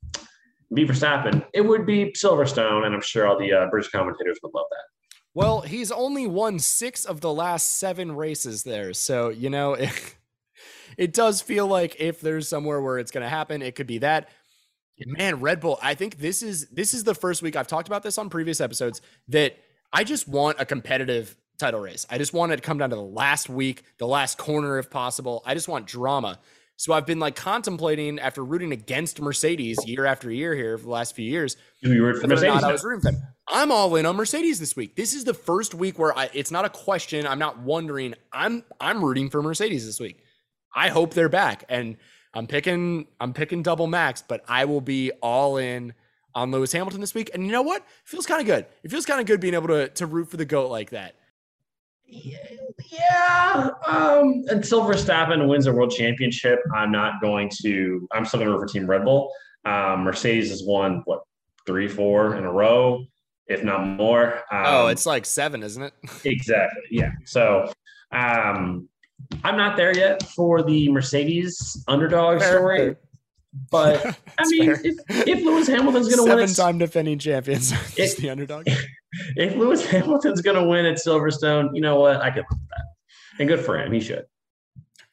beat 0.75 0.87
Verstappen, 0.87 1.43
it 1.55 1.63
would 1.63 1.87
be 1.87 2.13
Silverstone, 2.13 2.85
and 2.85 2.95
I'm 2.95 3.01
sure 3.01 3.27
all 3.27 3.39
the 3.39 3.51
uh, 3.51 3.67
British 3.71 3.91
commentators 3.91 4.39
would 4.43 4.53
love 4.55 4.67
that. 4.71 4.85
Well, 5.33 5.63
he's 5.63 5.91
only 5.91 6.27
won 6.27 6.59
six 6.59 7.07
of 7.07 7.23
the 7.23 7.33
last 7.33 7.79
seven 7.79 8.13
races 8.15 8.65
there, 8.65 8.93
so 8.93 9.31
you 9.31 9.49
know 9.49 9.73
it, 9.75 10.17
it 10.99 11.15
does 11.15 11.41
feel 11.41 11.67
like 11.67 11.97
if 11.99 12.21
there's 12.21 12.51
somewhere 12.51 12.83
where 12.83 12.99
it's 12.99 13.11
going 13.11 13.23
to 13.23 13.31
happen, 13.31 13.63
it 13.63 13.77
could 13.77 13.87
be 13.87 13.97
that. 13.99 14.29
Man, 15.07 15.41
Red 15.41 15.61
Bull. 15.61 15.79
I 15.83 15.95
think 15.95 16.19
this 16.19 16.43
is 16.43 16.69
this 16.69 16.95
is 16.95 17.05
the 17.05 17.15
first 17.15 17.43
week 17.43 17.57
I've 17.57 17.67
talked 17.67 17.89
about 17.89 18.03
this 18.03 18.19
on 18.19 18.31
previous 18.31 18.61
episodes 18.61 19.01
that 19.29 19.57
I 19.93 20.05
just 20.05 20.29
want 20.29 20.61
a 20.61 20.65
competitive 20.65 21.37
title 21.59 21.81
race. 21.81 22.07
I 22.11 22.19
just 22.19 22.33
want 22.33 22.53
it 22.53 22.57
to 22.57 22.63
come 22.63 22.79
down 22.79 22.91
to 22.91 22.97
the 22.97 23.03
last 23.03 23.49
week, 23.49 23.83
the 23.99 24.07
last 24.07 24.39
corner 24.39 24.79
if 24.79 24.91
possible. 24.91 25.43
I 25.47 25.55
just 25.55 25.69
want 25.69 25.87
drama. 25.87 26.39
So 26.77 26.93
I've 26.93 27.07
been 27.07 27.21
like 27.21 27.37
contemplating 27.37 28.19
after 28.19 28.43
rooting 28.45 28.73
against 28.73 29.21
Mercedes 29.21 29.79
year 29.87 30.05
after 30.05 30.31
year 30.33 30.55
here 30.55 30.77
for 30.79 30.85
the 30.85 30.91
last 30.91 31.15
few 31.15 31.31
years. 31.31 31.57
You 31.81 32.05
root 32.05 32.21
for 32.21 32.27
Mercedes? 32.27 32.65
I 32.65 32.73
was 32.73 32.83
rooting 32.83 33.01
for 33.03 33.13
them. 33.13 33.23
I'm 33.47 33.71
all 33.71 33.95
in 33.97 34.07
on 34.07 34.17
Mercedes 34.17 34.59
this 34.59 34.75
week. 34.75 34.97
This 34.97 35.15
is 35.15 35.25
the 35.25 35.35
first 35.35 35.75
week 35.75 35.99
where 35.99 36.17
I, 36.17 36.29
it's 36.33 36.51
not 36.51 36.65
a 36.65 36.71
question. 36.71 37.27
I'm 37.27 37.39
not 37.39 37.61
wondering. 37.61 38.15
I'm 38.33 38.65
I'm 38.81 39.05
rooting 39.05 39.31
for 39.31 39.43
Mercedes 39.43 39.87
this 39.87 40.01
week. 40.01 40.25
I 40.75 40.89
hope 40.89 41.15
they're 41.15 41.29
back, 41.29 41.65
and 41.69 41.99
I'm 42.35 42.47
picking 42.47 43.07
I'm 43.21 43.33
picking 43.33 43.63
double 43.63 43.87
max, 43.87 44.23
but 44.27 44.45
I 44.49 44.65
will 44.65 44.81
be 44.81 45.13
all 45.23 45.57
in 45.57 45.95
on 46.35 46.51
Lewis 46.51 46.73
Hamilton 46.73 47.01
this 47.01 47.15
week. 47.15 47.31
And 47.35 47.45
you 47.45 47.53
know 47.53 47.63
what? 47.63 47.83
It 47.83 47.87
feels 48.05 48.27
kind 48.27 48.41
of 48.41 48.47
good. 48.47 48.67
It 48.83 48.91
feels 48.91 49.07
kind 49.07 49.21
of 49.21 49.27
good 49.27 49.41
being 49.41 49.55
able 49.55 49.69
to 49.69 49.89
to 49.89 50.07
root 50.07 50.31
for 50.31 50.37
the 50.37 50.45
goat 50.45 50.71
like 50.71 50.91
that. 50.91 51.15
Yeah. 52.07 53.71
Um, 53.87 54.45
until 54.49 54.83
Verstappen 54.83 55.49
wins 55.49 55.67
a 55.67 55.73
world 55.73 55.91
championship, 55.91 56.61
I'm 56.75 56.93
not 56.93 57.21
going 57.21 57.51
to. 57.63 58.07
I'm 58.13 58.25
still 58.25 58.41
going 58.41 58.49
to 58.49 58.55
root 58.55 58.69
for 58.69 58.73
Team 58.73 58.87
Red 58.87 59.05
Bull. 59.05 59.33
Um, 59.65 60.03
Mercedes 60.05 60.51
has 60.51 60.63
won 60.63 61.03
what 61.05 61.23
three, 61.67 61.89
four 61.89 62.37
in 62.37 62.45
a 62.45 62.53
row, 62.53 63.07
if 63.47 63.65
not 63.65 63.87
more. 63.87 64.37
Um, 64.51 64.65
oh, 64.67 64.87
it's 64.89 65.07
like 65.07 65.25
seven, 65.25 65.63
isn't 65.63 65.83
it? 65.83 65.95
exactly. 66.25 66.83
Yeah. 66.91 67.13
So, 67.25 67.73
um, 68.11 68.89
I'm 69.45 69.57
not 69.57 69.77
there 69.77 69.97
yet 69.97 70.23
for 70.23 70.63
the 70.63 70.91
Mercedes 70.91 71.83
underdog 71.89 72.41
fair, 72.41 72.59
story. 72.59 72.79
Fair. 72.79 72.99
But 73.71 74.19
I 74.39 74.49
mean, 74.49 74.71
if, 74.71 74.97
if, 75.09 75.45
Lewis 75.45 75.69
Hamilton's 75.69 76.15
going 76.15 76.29
to 76.29 76.37
win, 76.37 76.49
seven-time 76.49 76.79
defending 76.79 77.19
champions, 77.19 77.73
is 77.99 78.17
the 78.17 78.31
underdog. 78.31 78.69
If 79.37 79.55
Lewis 79.57 79.85
Hamilton's 79.85 80.41
going 80.41 80.57
to 80.57 80.65
win 80.65 80.87
at 80.87 80.97
Silverstone, 80.97 81.75
you 81.75 81.83
know 81.83 82.01
what? 82.01 82.23
I 82.23 82.31
could 82.31 82.45
live 82.51 82.61
that, 82.71 82.85
and 83.39 83.47
good 83.47 83.61
for 83.61 83.79
him. 83.79 83.93
He 83.93 84.01
should. 84.01 84.25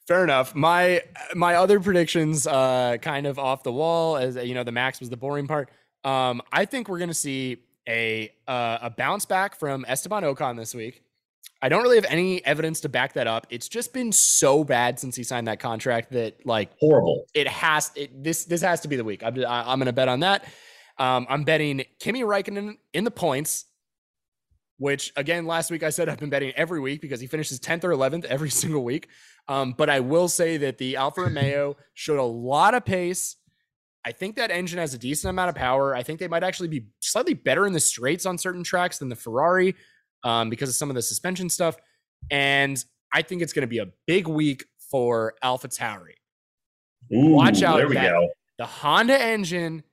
Fair 0.07 0.23
enough. 0.23 0.55
My 0.55 1.03
my 1.35 1.55
other 1.55 1.81
predictions, 1.81 2.47
uh, 2.47 2.95
kind 3.01 3.27
of 3.27 3.37
off 3.37 3.63
the 3.63 3.73
wall, 3.73 4.15
as 4.15 4.37
you 4.37 4.53
know, 4.53 4.63
the 4.63 4.71
max 4.71 5.01
was 5.01 5.09
the 5.09 5.17
boring 5.17 5.47
part. 5.47 5.69
Um, 6.05 6.41
I 6.49 6.63
think 6.63 6.87
we're 6.87 6.97
going 6.97 7.09
to 7.09 7.13
see 7.13 7.57
a 7.89 8.31
uh, 8.47 8.77
a 8.83 8.89
bounce 8.89 9.25
back 9.25 9.59
from 9.59 9.83
Esteban 9.85 10.23
Ocon 10.23 10.55
this 10.55 10.73
week. 10.73 11.03
I 11.61 11.67
don't 11.67 11.83
really 11.83 11.97
have 11.97 12.05
any 12.05 12.43
evidence 12.45 12.79
to 12.81 12.89
back 12.89 13.13
that 13.13 13.27
up. 13.27 13.47
It's 13.49 13.67
just 13.67 13.93
been 13.93 14.11
so 14.11 14.63
bad 14.63 14.97
since 14.99 15.15
he 15.15 15.23
signed 15.23 15.47
that 15.47 15.59
contract 15.59 16.11
that 16.13 16.45
like 16.45 16.71
horrible. 16.79 17.25
It 17.33 17.47
has 17.47 17.91
it, 17.95 18.23
this 18.23 18.45
this 18.45 18.61
has 18.61 18.81
to 18.81 18.87
be 18.87 18.95
the 18.95 19.03
week. 19.03 19.23
I'm 19.23 19.35
I'm 19.45 19.79
going 19.79 19.87
to 19.87 19.93
bet 19.93 20.07
on 20.07 20.21
that. 20.21 20.45
Um, 20.97 21.27
I'm 21.29 21.43
betting 21.43 21.83
Kimi 21.99 22.21
Räikkönen 22.21 22.77
in 22.93 23.03
the 23.03 23.11
points, 23.11 23.65
which 24.77 25.11
again 25.17 25.45
last 25.45 25.69
week 25.69 25.83
I 25.83 25.89
said 25.89 26.07
I've 26.07 26.19
been 26.19 26.29
betting 26.29 26.53
every 26.55 26.79
week 26.79 27.01
because 27.01 27.19
he 27.19 27.27
finishes 27.27 27.59
10th 27.59 27.83
or 27.83 27.89
11th 27.89 28.25
every 28.25 28.49
single 28.61 28.83
week. 28.83 29.09
Um, 29.49 29.73
but 29.77 29.89
I 29.89 29.99
will 29.99 30.29
say 30.29 30.57
that 30.57 30.77
the 30.77 30.95
Alfa 30.95 31.21
Romeo 31.21 31.75
showed 31.93 32.19
a 32.19 32.23
lot 32.23 32.73
of 32.73 32.85
pace. 32.85 33.35
I 34.05 34.13
think 34.13 34.37
that 34.37 34.49
engine 34.49 34.79
has 34.79 34.93
a 34.93 34.97
decent 34.97 35.29
amount 35.29 35.49
of 35.49 35.55
power. 35.55 35.93
I 35.93 36.03
think 36.03 36.21
they 36.21 36.29
might 36.29 36.43
actually 36.43 36.69
be 36.69 36.85
slightly 37.01 37.33
better 37.33 37.67
in 37.67 37.73
the 37.73 37.81
straights 37.81 38.25
on 38.25 38.37
certain 38.37 38.63
tracks 38.63 38.99
than 38.99 39.09
the 39.09 39.15
Ferrari 39.15 39.75
um, 40.23 40.49
because 40.49 40.69
of 40.69 40.75
some 40.75 40.89
of 40.89 40.95
the 40.95 41.01
suspension 41.01 41.49
stuff. 41.49 41.77
And 42.31 42.83
I 43.13 43.21
think 43.21 43.41
it's 43.41 43.53
going 43.53 43.61
to 43.61 43.67
be 43.67 43.79
a 43.79 43.87
big 44.07 44.27
week 44.27 44.65
for 44.91 45.33
AlphaTauri. 45.43 46.13
Watch 47.11 47.63
out! 47.63 47.77
There 47.77 47.87
we 47.87 47.95
go. 47.95 48.29
The 48.57 48.65
Honda 48.65 49.19
engine. 49.19 49.83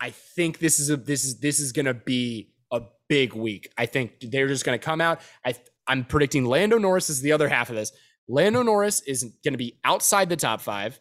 I 0.00 0.10
think 0.10 0.58
this 0.58 0.78
is 0.78 0.90
a 0.90 0.96
this 0.96 1.24
is 1.24 1.40
this 1.40 1.60
is 1.60 1.72
going 1.72 1.86
to 1.86 1.94
be 1.94 2.52
a 2.72 2.82
big 3.08 3.34
week. 3.34 3.68
I 3.78 3.86
think 3.86 4.14
they're 4.20 4.48
just 4.48 4.64
going 4.64 4.78
to 4.78 4.84
come 4.84 5.00
out. 5.00 5.20
I 5.44 5.54
I'm 5.86 6.04
predicting 6.04 6.44
Lando 6.44 6.78
Norris 6.78 7.08
is 7.08 7.20
the 7.20 7.32
other 7.32 7.48
half 7.48 7.70
of 7.70 7.76
this. 7.76 7.92
Lando 8.28 8.62
Norris 8.62 9.00
is 9.02 9.22
going 9.44 9.54
to 9.54 9.58
be 9.58 9.78
outside 9.84 10.28
the 10.28 10.36
top 10.36 10.60
five, 10.60 10.98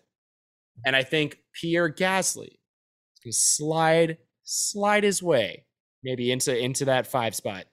and 0.85 0.95
I 0.95 1.03
think 1.03 1.39
Pierre 1.53 1.89
Gasly 1.89 2.47
is 2.47 3.19
going 3.23 3.31
to 3.31 3.33
slide 3.33 4.17
slide 4.43 5.03
his 5.03 5.23
way 5.23 5.65
maybe 6.05 6.31
into 6.31 6.55
into 6.57 6.85
that 6.85 7.07
five 7.07 7.35
spot. 7.35 7.65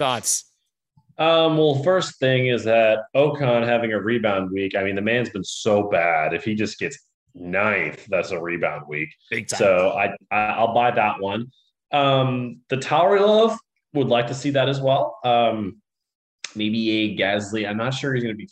Thoughts? 0.00 0.46
Um, 1.18 1.58
well, 1.58 1.82
first 1.82 2.18
thing 2.18 2.46
is 2.46 2.64
that 2.64 3.00
Ocon 3.14 3.66
having 3.66 3.92
a 3.92 4.00
rebound 4.00 4.50
week. 4.50 4.74
I 4.74 4.82
mean, 4.82 4.94
the 4.94 5.02
man's 5.02 5.28
been 5.28 5.44
so 5.44 5.90
bad. 5.90 6.32
If 6.32 6.42
he 6.42 6.54
just 6.54 6.78
gets 6.78 6.98
ninth, 7.34 8.06
that's 8.08 8.30
a 8.30 8.40
rebound 8.40 8.84
week. 8.88 9.10
So 9.58 9.90
I, 9.90 10.16
I 10.34 10.58
will 10.58 10.72
buy 10.72 10.90
that 10.92 11.20
one. 11.20 11.48
Um, 11.92 12.60
the 12.70 12.78
Tauri 12.78 13.20
love 13.20 13.58
would 13.92 14.08
like 14.08 14.26
to 14.28 14.34
see 14.34 14.48
that 14.48 14.70
as 14.70 14.80
well. 14.80 15.18
Um, 15.22 15.82
maybe 16.54 16.90
a 16.90 17.16
Gasly. 17.18 17.68
I'm 17.68 17.76
not 17.76 17.92
sure 17.92 18.14
he's 18.14 18.22
going 18.22 18.34
to 18.34 18.38
be 18.38 18.48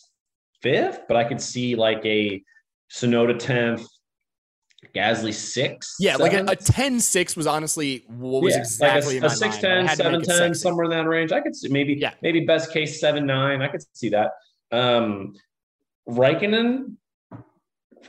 fifth, 0.60 1.00
but 1.08 1.16
I 1.16 1.24
could 1.24 1.40
see 1.40 1.76
like 1.76 2.04
a 2.04 2.42
Tsunoda 2.92 3.38
tenth, 3.38 3.86
Gasly 4.94 5.34
six. 5.34 5.96
Yeah, 5.98 6.16
like 6.16 6.32
a, 6.32 6.44
a 6.44 6.56
10 6.56 7.00
6 7.00 7.36
was 7.36 7.46
honestly 7.46 8.04
what 8.08 8.42
was 8.42 8.54
yeah, 8.54 8.60
exactly 8.60 9.20
like 9.20 9.30
a, 9.30 9.34
a 9.34 9.36
6 9.36 9.58
10, 9.58 9.88
7 9.88 10.22
10, 10.22 10.54
somewhere 10.54 10.84
in 10.84 10.90
that 10.90 11.06
range. 11.06 11.32
I 11.32 11.40
could 11.40 11.54
see 11.54 11.68
maybe, 11.68 11.94
yeah. 11.94 12.14
maybe 12.22 12.40
best 12.46 12.72
case 12.72 13.00
7 13.00 13.26
9. 13.26 13.62
I 13.62 13.68
could 13.68 13.82
see 13.92 14.08
that. 14.10 14.30
Um, 14.70 15.34
Raikkonen, 16.08 16.94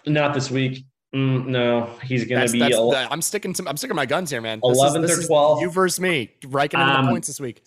not 0.05 0.33
this 0.33 0.51
week. 0.51 0.85
Mm, 1.13 1.47
no, 1.47 1.89
he's 2.03 2.25
going 2.25 2.45
to 2.45 2.51
be. 2.51 2.59
That's, 2.59 2.75
el- 2.75 2.93
I'm 2.93 3.21
sticking 3.21 3.51
to. 3.53 3.63
I'm 3.67 3.77
sticking 3.77 3.95
my 3.95 4.05
guns 4.05 4.29
here, 4.29 4.41
man. 4.41 4.59
Eleventh 4.63 5.09
or 5.09 5.23
twelfth. 5.23 5.61
You 5.61 5.71
versus 5.71 5.99
me. 5.99 6.31
Raikkonen 6.43 6.87
um, 6.87 7.05
the 7.05 7.11
points 7.11 7.27
this 7.27 7.39
week. 7.39 7.63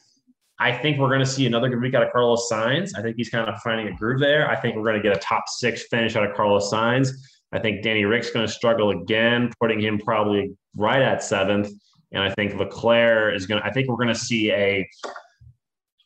I 0.61 0.71
think 0.71 0.99
we're 0.99 1.09
going 1.09 1.21
to 1.21 1.27
see 1.27 1.45
another 1.47 1.69
good 1.69 1.81
week 1.81 1.95
out 1.95 2.05
of 2.05 2.13
Carlos 2.13 2.49
Sainz. 2.51 2.93
I 2.97 3.03
think 3.03 3.17
he's 3.17 3.31
kind 3.31 3.49
of 3.49 3.61
finding 3.63 3.89
a 3.89 3.97
groove 3.97 4.21
there. 4.21 4.49
I 4.49 4.55
think 4.55 4.77
we're 4.77 4.85
going 4.85 4.97
to 4.97 5.03
get 5.03 5.17
a 5.17 5.19
top 5.19 5.49
six 5.49 5.89
finish 5.89 6.15
out 6.15 6.25
of 6.25 6.37
Carlos 6.37 6.71
Sainz. 6.71 7.09
I 7.53 7.59
think 7.59 7.83
Danny 7.83 8.05
Ric's 8.05 8.31
going 8.31 8.47
to 8.47 8.53
struggle 8.53 8.91
again, 8.91 9.51
putting 9.61 9.81
him 9.81 9.99
probably 9.99 10.53
right 10.77 11.03
at 11.03 11.23
seventh. 11.23 11.71
And 12.13 12.23
I 12.23 12.33
think 12.35 12.55
Leclerc 12.55 13.35
is 13.37 13.47
going 13.47 13.61
to, 13.61 13.67
I 13.67 13.73
think 13.73 13.89
we're 13.89 13.97
going 13.97 14.09
to 14.09 14.15
see 14.15 14.51
a 14.53 14.89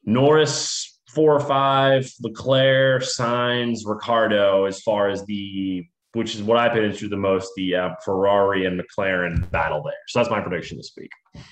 Norris 0.04 1.00
four 1.08 1.34
or 1.34 1.40
five, 1.40 2.10
Leclerc, 2.20 3.02
Sainz 3.02 3.80
Ricciardo 3.86 4.66
as 4.66 4.80
far 4.82 5.08
as 5.08 5.24
the, 5.26 5.84
which 6.12 6.34
is 6.34 6.42
what 6.42 6.58
I 6.58 6.68
paid 6.68 6.84
attention 6.84 7.08
to 7.08 7.08
the 7.08 7.20
most, 7.20 7.50
the 7.56 7.74
uh, 7.74 7.90
Ferrari 8.04 8.66
and 8.66 8.80
McLaren 8.80 9.50
battle 9.50 9.82
there. 9.82 9.94
So 10.08 10.18
that's 10.18 10.30
my 10.30 10.40
prediction 10.40 10.76
this 10.76 10.92
week. 10.96 11.10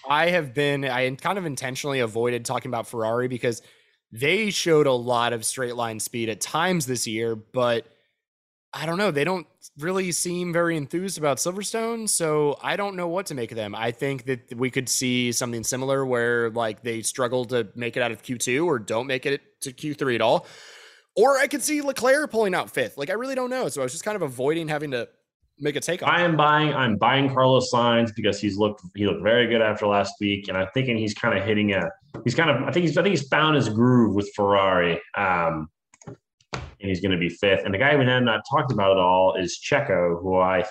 I 0.09 0.30
have 0.30 0.54
been, 0.54 0.85
I 0.85 1.11
kind 1.16 1.38
of 1.38 1.46
intentionally 1.46 2.00
avoided 2.00 2.44
talking 2.44 2.70
about 2.70 2.87
Ferrari 2.87 3.28
because 3.28 3.62
they 4.12 4.50
showed 4.50 4.87
a 4.87 4.92
lot 4.92 5.33
of 5.33 5.44
straight 5.44 5.76
line 5.76 5.98
speed 5.98 6.28
at 6.28 6.40
times 6.40 6.87
this 6.87 7.07
year, 7.07 7.35
but 7.35 7.87
I 8.76 8.87
don't 8.87 8.98
know. 8.98 9.12
They 9.12 9.22
don't 9.22 9.46
really 9.78 10.10
seem 10.10 10.52
very 10.52 10.76
enthused 10.76 11.16
about 11.16 11.37
Silverstone, 11.37 12.08
so 12.08 12.58
I 12.60 12.76
don't 12.76 12.96
know 12.96 13.06
what 13.06 13.26
to 13.26 13.34
make 13.34 13.52
of 13.52 13.56
them. 13.56 13.74
I 13.74 13.92
think 13.92 14.24
that 14.24 14.56
we 14.56 14.68
could 14.68 14.88
see 14.88 15.30
something 15.30 15.62
similar 15.62 16.04
where 16.04 16.50
like 16.50 16.82
they 16.82 17.02
struggle 17.02 17.44
to 17.46 17.68
make 17.76 17.96
it 17.96 18.02
out 18.02 18.10
of 18.10 18.22
Q2 18.22 18.66
or 18.66 18.80
don't 18.80 19.06
make 19.06 19.26
it 19.26 19.40
to 19.60 19.72
Q3 19.72 20.16
at 20.16 20.20
all. 20.20 20.46
Or 21.14 21.38
I 21.38 21.46
could 21.46 21.62
see 21.62 21.82
Leclerc 21.82 22.32
pulling 22.32 22.54
out 22.54 22.68
fifth. 22.68 22.98
Like 22.98 23.10
I 23.10 23.12
really 23.12 23.37
don't 23.37 23.50
know. 23.50 23.68
So 23.68 23.80
I 23.80 23.84
was 23.84 23.92
just 23.92 24.04
kind 24.04 24.16
of 24.16 24.22
avoiding 24.22 24.66
having 24.66 24.90
to 24.90 25.08
make 25.60 25.76
a 25.76 25.80
take 25.80 26.02
on. 26.02 26.08
I 26.08 26.22
am 26.22 26.37
buying. 26.37 26.74
I'm 26.74 26.96
buying 26.96 27.32
Carlos 27.32 27.70
Sainz 27.72 28.10
because 28.14 28.40
he's 28.40 28.56
looked 28.56 28.82
he 28.96 29.06
looked 29.06 29.22
very 29.22 29.46
good 29.46 29.62
after 29.62 29.87
last 29.87 30.14
week, 30.20 30.48
and 30.48 30.56
I'm 30.56 30.68
thinking 30.74 30.98
he's 30.98 31.14
kind 31.14 31.38
of 31.38 31.44
hitting 31.44 31.72
a. 31.74 31.90
He's 32.24 32.34
kind 32.34 32.50
of. 32.50 32.62
I 32.64 32.72
think 32.72 32.87
he's. 32.87 32.98
I 32.98 33.02
think 33.02 33.16
he's 33.16 33.28
found 33.28 33.54
his 33.54 33.68
groove 33.68 34.14
with 34.14 34.30
Ferrari. 34.34 35.00
Um, 35.16 35.68
and 36.80 36.88
he's 36.88 37.00
going 37.00 37.12
to 37.12 37.18
be 37.18 37.28
fifth. 37.28 37.64
And 37.64 37.72
the 37.72 37.78
guy 37.78 37.96
we 37.96 38.04
have 38.04 38.22
not 38.22 38.42
talked 38.50 38.72
about 38.72 38.92
at 38.92 38.98
all 38.98 39.34
is 39.34 39.60
Checo, 39.62 40.20
who 40.20 40.37
I 40.37 40.64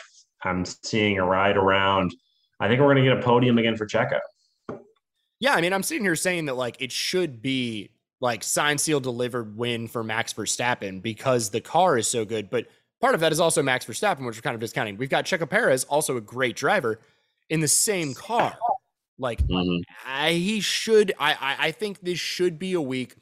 I'm 0.44 0.66
seeing 0.66 1.18
a 1.18 1.26
ride 1.26 1.58
around. 1.58 2.14
I 2.60 2.68
think 2.68 2.80
we're 2.80 2.94
going 2.94 3.04
to 3.04 3.10
get 3.10 3.18
a 3.18 3.22
podium 3.22 3.58
again 3.58 3.76
for 3.76 3.86
Checo. 3.86 4.20
Yeah, 5.40 5.54
I 5.54 5.62
mean, 5.62 5.74
I'm 5.74 5.84
sitting 5.84 6.04
here 6.04 6.16
saying 6.16 6.46
that 6.46 6.56
like 6.56 6.78
it 6.80 6.92
should 6.92 7.42
be 7.42 7.92
like 8.22 8.44
sign 8.44 8.78
seal 8.78 9.00
delivered 9.00 9.58
win 9.58 9.88
for 9.88 10.04
Max 10.04 10.34
Verstappen 10.34 11.02
because 11.02 11.50
the 11.50 11.60
car 11.60 11.98
is 11.98 12.08
so 12.08 12.24
good. 12.24 12.50
But 12.50 12.68
part 13.02 13.14
of 13.14 13.20
that 13.22 13.32
is 13.32 13.40
also 13.40 13.62
Max 13.62 13.86
Verstappen, 13.86 14.26
which 14.26 14.38
we're 14.38 14.42
kind 14.42 14.56
of 14.56 14.62
discounting. 14.62 14.98
We've 14.98 15.10
got 15.10 15.26
Checo 15.26 15.50
Perez, 15.50 15.84
also 15.86 16.16
a 16.16 16.22
great 16.22 16.56
driver, 16.56 17.02
in 17.50 17.60
the 17.60 17.68
same 17.68 18.14
car. 18.14 18.58
Like 19.18 19.46
mm-hmm. 19.46 19.82
I, 20.08 20.32
he 20.32 20.62
should. 20.62 21.14
I, 21.20 21.34
I 21.34 21.68
I 21.68 21.72
think 21.72 22.00
this 22.02 22.20
should 22.20 22.58
be 22.58 22.74
a 22.74 22.82
week. 22.82 23.16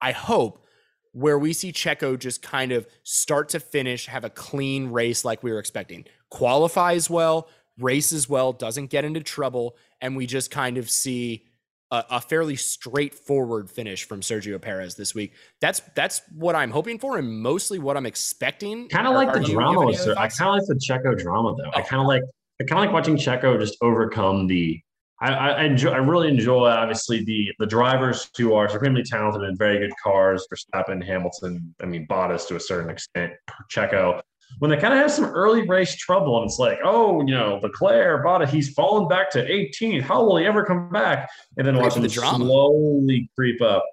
I 0.00 0.12
hope 0.12 0.64
where 1.12 1.38
we 1.38 1.52
see 1.52 1.72
Checo 1.72 2.18
just 2.18 2.42
kind 2.42 2.72
of 2.72 2.86
start 3.02 3.48
to 3.50 3.60
finish, 3.60 4.06
have 4.06 4.24
a 4.24 4.30
clean 4.30 4.88
race 4.88 5.24
like 5.24 5.42
we 5.42 5.50
were 5.50 5.58
expecting. 5.58 6.04
Qualifies 6.30 7.08
well, 7.08 7.48
races 7.78 8.28
well, 8.28 8.52
doesn't 8.52 8.88
get 8.88 9.04
into 9.04 9.20
trouble, 9.20 9.76
and 10.00 10.16
we 10.16 10.26
just 10.26 10.50
kind 10.50 10.78
of 10.78 10.90
see 10.90 11.44
a, 11.90 12.04
a, 12.10 12.20
fairly 12.20 12.56
straightforward 12.56 13.70
finish 13.70 14.04
from 14.04 14.20
Sergio 14.20 14.60
Perez 14.60 14.94
this 14.94 15.14
week. 15.14 15.32
That's 15.60 15.80
that's 15.94 16.20
what 16.34 16.54
I'm 16.54 16.70
hoping 16.70 16.98
for, 16.98 17.18
and 17.18 17.42
mostly 17.42 17.78
what 17.78 17.96
I'm 17.96 18.06
expecting. 18.06 18.88
Kind 18.88 19.06
of 19.06 19.14
like 19.14 19.32
the 19.32 19.40
drama. 19.40 19.90
I 20.16 20.28
kind 20.28 20.50
of 20.50 20.54
like 20.54 20.66
the 20.66 20.74
Checo 20.74 21.18
drama, 21.18 21.54
though. 21.56 21.70
Oh. 21.74 21.78
I 21.78 21.82
kind 21.82 22.00
of 22.00 22.06
like 22.06 22.22
I 22.60 22.64
kind 22.64 22.80
of 22.80 22.86
like 22.86 22.92
watching 22.92 23.16
Checo 23.16 23.58
just 23.58 23.76
overcome 23.80 24.46
the. 24.46 24.80
I, 25.20 25.32
I 25.32 25.64
enjoy. 25.64 25.90
I 25.90 25.96
really 25.96 26.28
enjoy, 26.28 26.68
obviously, 26.68 27.24
the 27.24 27.52
the 27.58 27.66
drivers 27.66 28.30
who 28.36 28.54
are 28.54 28.68
supremely 28.68 29.02
talented 29.02 29.42
and 29.42 29.58
very 29.58 29.78
good 29.78 29.92
cars. 30.02 30.46
For 30.48 30.56
Verstappen, 30.56 31.04
Hamilton. 31.04 31.74
I 31.82 31.86
mean, 31.86 32.06
Bottas 32.06 32.46
to 32.48 32.56
a 32.56 32.60
certain 32.60 32.90
extent. 32.90 33.32
Checo. 33.70 34.20
When 34.60 34.70
they 34.70 34.78
kind 34.78 34.94
of 34.94 35.00
have 35.00 35.12
some 35.12 35.26
early 35.26 35.68
race 35.68 35.94
trouble, 35.94 36.38
and 36.38 36.46
it's 36.46 36.58
like, 36.58 36.78
oh, 36.82 37.20
you 37.20 37.34
know, 37.34 37.60
Leclerc, 37.62 38.24
Bottas, 38.24 38.48
he's 38.48 38.72
fallen 38.72 39.06
back 39.06 39.30
to 39.32 39.46
18th. 39.46 40.00
How 40.00 40.24
will 40.24 40.38
he 40.38 40.46
ever 40.46 40.64
come 40.64 40.88
back? 40.90 41.28
And 41.58 41.66
then 41.66 41.76
watching 41.76 42.00
the 42.00 42.08
drama 42.08 42.46
slowly 42.46 43.28
creep 43.36 43.60
up. 43.60 43.84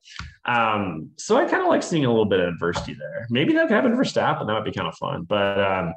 Um, 0.45 1.09
so 1.17 1.35
I 1.35 1.43
kind 1.43 1.61
of 1.61 1.67
like 1.67 1.83
seeing 1.83 2.05
a 2.05 2.09
little 2.09 2.25
bit 2.25 2.39
of 2.39 2.47
adversity 2.47 2.93
there. 2.93 3.27
Maybe 3.29 3.51
that 3.53 3.67
could 3.67 3.75
happen 3.75 3.95
for 3.97 4.03
Verstappen. 4.03 4.47
That 4.47 4.53
would 4.53 4.63
be 4.63 4.71
kind 4.71 4.87
of 4.87 4.95
fun. 4.95 5.23
But 5.23 5.59
um, 5.59 5.93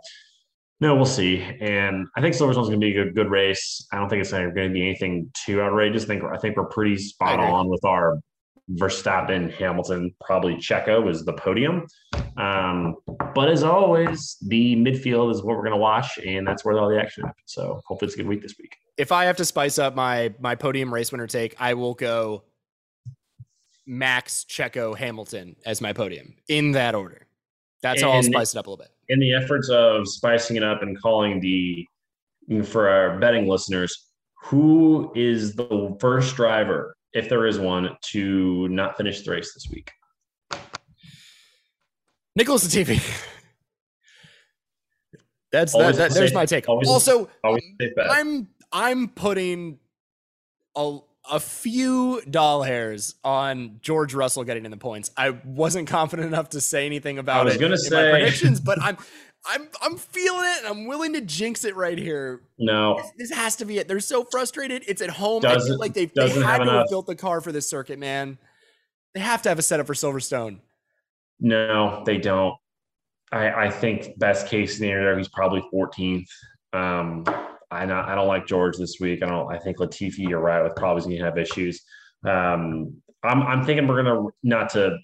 no, 0.80 0.94
we'll 0.94 1.06
see. 1.06 1.42
And 1.60 2.06
I 2.16 2.20
think 2.20 2.34
Silverstone's 2.34 2.68
going 2.68 2.80
to 2.80 2.86
be 2.86 2.96
a 2.96 3.04
good, 3.04 3.14
good 3.14 3.30
race. 3.30 3.86
I 3.92 3.96
don't 3.96 4.08
think 4.08 4.20
it's 4.20 4.30
going 4.30 4.54
to 4.54 4.70
be 4.70 4.88
anything 4.88 5.30
too 5.44 5.60
outrageous. 5.60 6.04
I 6.04 6.06
think 6.06 6.24
I 6.24 6.38
think 6.38 6.56
we're 6.56 6.66
pretty 6.66 6.96
spot 6.96 7.40
on 7.40 7.68
with 7.68 7.84
our 7.84 8.18
Verstappen, 8.72 9.52
Hamilton, 9.54 10.14
probably 10.20 10.54
Checo 10.56 11.10
is 11.10 11.24
the 11.24 11.32
podium. 11.32 11.86
Um, 12.36 12.96
but 13.34 13.48
as 13.48 13.62
always, 13.62 14.36
the 14.42 14.76
midfield 14.76 15.32
is 15.32 15.42
what 15.42 15.56
we're 15.56 15.62
going 15.62 15.72
to 15.72 15.78
watch, 15.78 16.18
and 16.18 16.46
that's 16.46 16.64
where 16.64 16.78
all 16.78 16.88
the 16.88 17.00
action 17.00 17.24
happens. 17.24 17.44
So 17.46 17.80
hopefully 17.86 18.08
it's 18.08 18.14
a 18.14 18.18
good 18.18 18.28
week 18.28 18.42
this 18.42 18.54
week. 18.58 18.76
If 18.98 19.10
I 19.10 19.24
have 19.24 19.36
to 19.38 19.44
spice 19.44 19.78
up 19.78 19.94
my 19.94 20.34
my 20.38 20.54
podium 20.54 20.92
race 20.92 21.10
winner 21.10 21.26
take, 21.26 21.56
I 21.58 21.74
will 21.74 21.94
go 21.94 22.44
Max, 23.86 24.44
Checo, 24.48 24.96
Hamilton 24.96 25.56
as 25.64 25.80
my 25.80 25.94
podium 25.94 26.34
in 26.46 26.72
that 26.72 26.94
order. 26.94 27.26
That's 27.82 28.02
and, 28.02 28.10
how 28.10 28.16
I'll 28.16 28.22
spice 28.22 28.54
it 28.54 28.58
up 28.58 28.66
a 28.66 28.70
little 28.70 28.84
bit. 28.84 28.92
In 29.08 29.20
the 29.20 29.32
efforts 29.32 29.68
of 29.70 30.06
spicing 30.06 30.56
it 30.56 30.62
up 30.62 30.82
and 30.82 31.00
calling 31.00 31.40
the 31.40 31.86
for 32.64 32.88
our 32.88 33.18
betting 33.18 33.46
listeners, 33.46 34.10
who 34.44 35.12
is 35.14 35.54
the 35.54 35.96
first 36.00 36.36
driver, 36.36 36.94
if 37.12 37.28
there 37.28 37.46
is 37.46 37.58
one, 37.58 37.96
to 38.10 38.68
not 38.68 38.96
finish 38.96 39.22
the 39.22 39.30
race 39.30 39.52
this 39.54 39.66
week? 39.70 39.90
Nicholas 42.36 42.66
Latifi. 42.66 43.24
That's 45.50 45.72
that, 45.72 45.94
that, 45.96 46.10
there's 46.12 46.34
my 46.34 46.46
take. 46.46 46.68
Always, 46.68 46.88
also, 46.88 47.28
always 47.42 47.62
I'm 48.10 48.48
I'm 48.70 49.08
putting 49.08 49.78
a 50.76 50.98
a 51.30 51.40
few 51.40 52.22
doll 52.28 52.62
hairs 52.62 53.14
on 53.24 53.78
George 53.82 54.14
Russell 54.14 54.44
getting 54.44 54.64
in 54.64 54.70
the 54.70 54.76
points. 54.76 55.10
I 55.16 55.30
wasn't 55.44 55.88
confident 55.88 56.28
enough 56.28 56.50
to 56.50 56.60
say 56.60 56.86
anything 56.86 57.18
about 57.18 57.40
I 57.40 57.44
was 57.44 57.54
it 57.56 57.60
gonna 57.60 57.78
say 57.78 58.10
predictions, 58.10 58.60
but 58.60 58.78
I'm 58.82 58.96
I'm 59.46 59.68
I'm 59.82 59.96
feeling 59.96 60.44
it 60.44 60.58
and 60.58 60.66
I'm 60.66 60.86
willing 60.86 61.12
to 61.14 61.20
jinx 61.20 61.64
it 61.64 61.76
right 61.76 61.98
here. 61.98 62.42
No. 62.58 62.96
This, 62.96 63.30
this 63.30 63.38
has 63.38 63.56
to 63.56 63.64
be 63.64 63.78
it. 63.78 63.88
They're 63.88 64.00
so 64.00 64.24
frustrated. 64.24 64.84
It's 64.86 65.02
at 65.02 65.10
home. 65.10 65.42
Doesn't, 65.42 65.62
I 65.62 65.72
feel 65.72 65.78
like 65.78 65.94
they've 65.94 66.12
they 66.14 66.28
had 66.28 66.58
to 66.58 66.62
enough. 66.62 66.74
have 66.74 66.88
built 66.88 67.06
the 67.06 67.16
car 67.16 67.40
for 67.40 67.52
this 67.52 67.68
circuit, 67.68 67.98
man. 67.98 68.38
They 69.14 69.20
have 69.20 69.42
to 69.42 69.48
have 69.48 69.58
a 69.58 69.62
setup 69.62 69.86
for 69.86 69.94
Silverstone. 69.94 70.58
No, 71.40 72.02
they 72.04 72.18
don't. 72.18 72.54
I, 73.32 73.66
I 73.66 73.70
think 73.70 74.18
best 74.18 74.48
case 74.48 74.76
scenario, 74.76 75.16
he's 75.16 75.28
probably 75.28 75.62
14th. 75.72 76.28
Um, 76.72 77.24
I 77.70 77.84
not, 77.84 78.08
I 78.08 78.14
don't 78.14 78.28
like 78.28 78.46
George 78.46 78.76
this 78.76 78.96
week. 79.00 79.22
I 79.22 79.26
don't. 79.26 79.52
I 79.52 79.58
think 79.58 79.78
Latifi, 79.78 80.18
you're 80.18 80.40
right, 80.40 80.62
with 80.62 80.74
probably 80.76 81.02
going 81.02 81.18
to 81.18 81.24
have 81.24 81.38
issues. 81.38 81.82
Um, 82.26 83.02
I'm 83.22 83.42
I'm 83.42 83.64
thinking 83.64 83.86
we're 83.86 84.02
gonna 84.02 84.28
not 84.42 84.70
to 84.70 84.98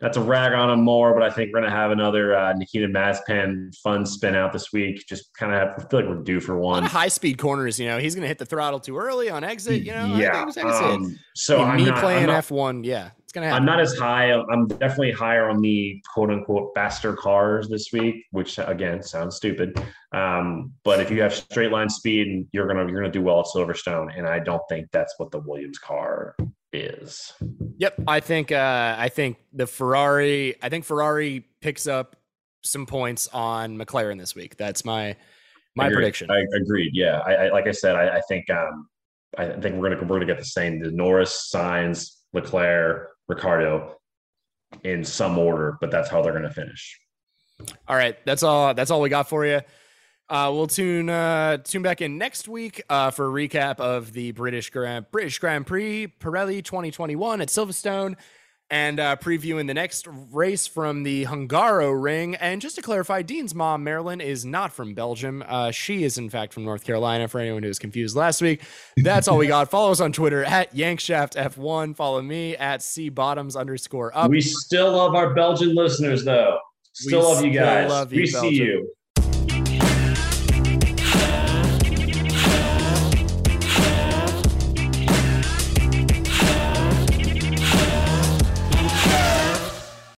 not 0.00 0.12
to 0.14 0.20
rag 0.20 0.52
on 0.52 0.70
him 0.70 0.82
more, 0.82 1.12
but 1.12 1.22
I 1.22 1.30
think 1.30 1.52
we're 1.52 1.60
gonna 1.60 1.72
have 1.72 1.90
another 1.90 2.36
uh, 2.36 2.52
Nikita 2.54 2.88
Mazepin 2.88 3.74
fun 3.76 4.06
spin 4.06 4.34
out 4.34 4.52
this 4.52 4.72
week. 4.72 5.04
Just 5.08 5.34
kind 5.34 5.52
of 5.52 5.88
feel 5.90 6.00
like 6.00 6.08
we're 6.08 6.22
due 6.22 6.40
for 6.40 6.58
one. 6.58 6.82
high 6.84 7.08
speed 7.08 7.38
corners, 7.38 7.78
you 7.78 7.86
know, 7.86 7.98
he's 7.98 8.14
gonna 8.14 8.26
hit 8.26 8.38
the 8.38 8.46
throttle 8.46 8.80
too 8.80 8.96
early 8.96 9.30
on 9.30 9.44
exit. 9.44 9.82
You 9.82 9.92
know, 9.92 10.16
yeah. 10.16 10.44
I, 10.56 10.60
I 10.60 10.92
um, 10.92 11.18
so 11.34 11.70
me 11.72 11.86
not, 11.86 12.00
playing 12.00 12.30
F 12.30 12.50
one, 12.50 12.84
yeah, 12.84 13.10
it's 13.32 13.36
gonna 13.36 13.46
happen. 13.46 13.62
I'm 13.62 13.66
not 13.66 13.80
as 13.80 13.96
high. 13.96 14.30
I'm 14.30 14.68
definitely 14.68 15.10
higher 15.10 15.48
on 15.48 15.62
the 15.62 16.02
quote 16.12 16.28
unquote 16.28 16.72
faster 16.74 17.16
cars 17.16 17.66
this 17.66 17.88
week, 17.90 18.26
which 18.30 18.58
again 18.58 19.02
sounds 19.02 19.36
stupid. 19.36 19.82
Um, 20.12 20.74
but 20.84 21.00
if 21.00 21.10
you 21.10 21.22
have 21.22 21.34
straight 21.34 21.70
line 21.70 21.88
speed, 21.88 22.46
you're 22.52 22.66
gonna 22.66 22.82
you're 22.90 23.00
gonna 23.00 23.10
do 23.10 23.22
well 23.22 23.40
at 23.40 23.46
Silverstone, 23.46 24.12
and 24.14 24.26
I 24.26 24.38
don't 24.38 24.60
think 24.68 24.88
that's 24.92 25.14
what 25.16 25.30
the 25.30 25.38
Williams 25.38 25.78
car 25.78 26.36
is. 26.74 27.32
Yep, 27.78 28.02
I 28.06 28.20
think 28.20 28.52
uh, 28.52 28.96
I 28.98 29.08
think 29.08 29.38
the 29.54 29.66
Ferrari. 29.66 30.56
I 30.62 30.68
think 30.68 30.84
Ferrari 30.84 31.46
picks 31.62 31.86
up 31.86 32.16
some 32.62 32.84
points 32.84 33.28
on 33.28 33.78
McLaren 33.78 34.18
this 34.18 34.34
week. 34.34 34.58
That's 34.58 34.84
my 34.84 35.16
my 35.74 35.86
agreed. 35.86 35.96
prediction. 35.96 36.30
I 36.30 36.44
agreed. 36.54 36.90
Yeah, 36.92 37.20
I, 37.20 37.34
I 37.34 37.48
like 37.48 37.66
I 37.66 37.72
said, 37.72 37.96
I, 37.96 38.18
I 38.18 38.20
think 38.28 38.50
um, 38.50 38.88
I 39.38 39.48
think 39.48 39.76
we're 39.76 39.88
gonna 39.88 40.02
we're 40.02 40.16
gonna 40.16 40.26
get 40.26 40.38
the 40.38 40.44
same. 40.44 40.82
The 40.82 40.90
Norris, 40.90 41.50
Sainz, 41.50 42.10
Leclerc, 42.34 43.11
Ricciardo, 43.28 43.96
in 44.84 45.04
some 45.04 45.38
order, 45.38 45.78
but 45.80 45.90
that's 45.90 46.08
how 46.08 46.22
they're 46.22 46.32
gonna 46.32 46.50
finish. 46.52 46.98
All 47.86 47.96
right, 47.96 48.16
that's 48.24 48.42
all. 48.42 48.74
That's 48.74 48.90
all 48.90 49.00
we 49.00 49.08
got 49.08 49.28
for 49.28 49.46
you. 49.46 49.60
Uh, 50.28 50.50
we'll 50.52 50.66
tune 50.66 51.10
uh, 51.10 51.58
tune 51.58 51.82
back 51.82 52.00
in 52.00 52.16
next 52.16 52.48
week 52.48 52.82
uh, 52.88 53.10
for 53.10 53.26
a 53.26 53.48
recap 53.48 53.80
of 53.80 54.12
the 54.12 54.32
British 54.32 54.70
Grand 54.70 55.06
British 55.10 55.38
Grand 55.38 55.66
Prix 55.66 56.12
Pirelli 56.20 56.64
2021 56.64 57.40
at 57.40 57.48
Silverstone, 57.48 58.16
and 58.72 58.98
uh, 58.98 59.16
previewing 59.16 59.66
the 59.66 59.74
next 59.74 60.08
race 60.32 60.66
from 60.66 61.02
the 61.02 61.26
Hungaroring. 61.26 62.38
And 62.40 62.62
just 62.62 62.74
to 62.76 62.82
clarify, 62.82 63.20
Dean's 63.20 63.54
mom 63.54 63.84
Marilyn 63.84 64.22
is 64.22 64.46
not 64.46 64.72
from 64.72 64.94
Belgium. 64.94 65.44
Uh, 65.46 65.70
she 65.70 66.04
is 66.04 66.16
in 66.16 66.30
fact 66.30 66.54
from 66.54 66.64
North 66.64 66.82
Carolina. 66.82 67.28
For 67.28 67.38
anyone 67.38 67.62
who 67.62 67.68
was 67.68 67.78
confused 67.78 68.16
last 68.16 68.40
week, 68.40 68.62
that's 68.96 69.28
all 69.28 69.36
we 69.36 69.46
got. 69.46 69.70
Follow 69.70 69.92
us 69.92 70.00
on 70.00 70.10
Twitter 70.10 70.42
at 70.42 70.74
YankShaftF1. 70.74 71.94
Follow 71.94 72.22
me 72.22 72.56
at 72.56 72.80
C 72.82 73.10
Bottoms 73.10 73.56
underscore 73.56 74.16
up. 74.16 74.30
We 74.30 74.40
still 74.40 74.92
love 74.92 75.14
our 75.14 75.34
Belgian 75.34 75.74
listeners 75.74 76.24
though. 76.24 76.58
Still 76.94 77.20
we 77.20 77.26
love 77.26 77.44
you 77.44 77.52
guys. 77.52 77.90
Love 77.90 78.12
you, 78.14 78.22
we 78.22 78.32
Belgium. 78.32 78.50
see 78.50 78.56
you. 78.56 78.90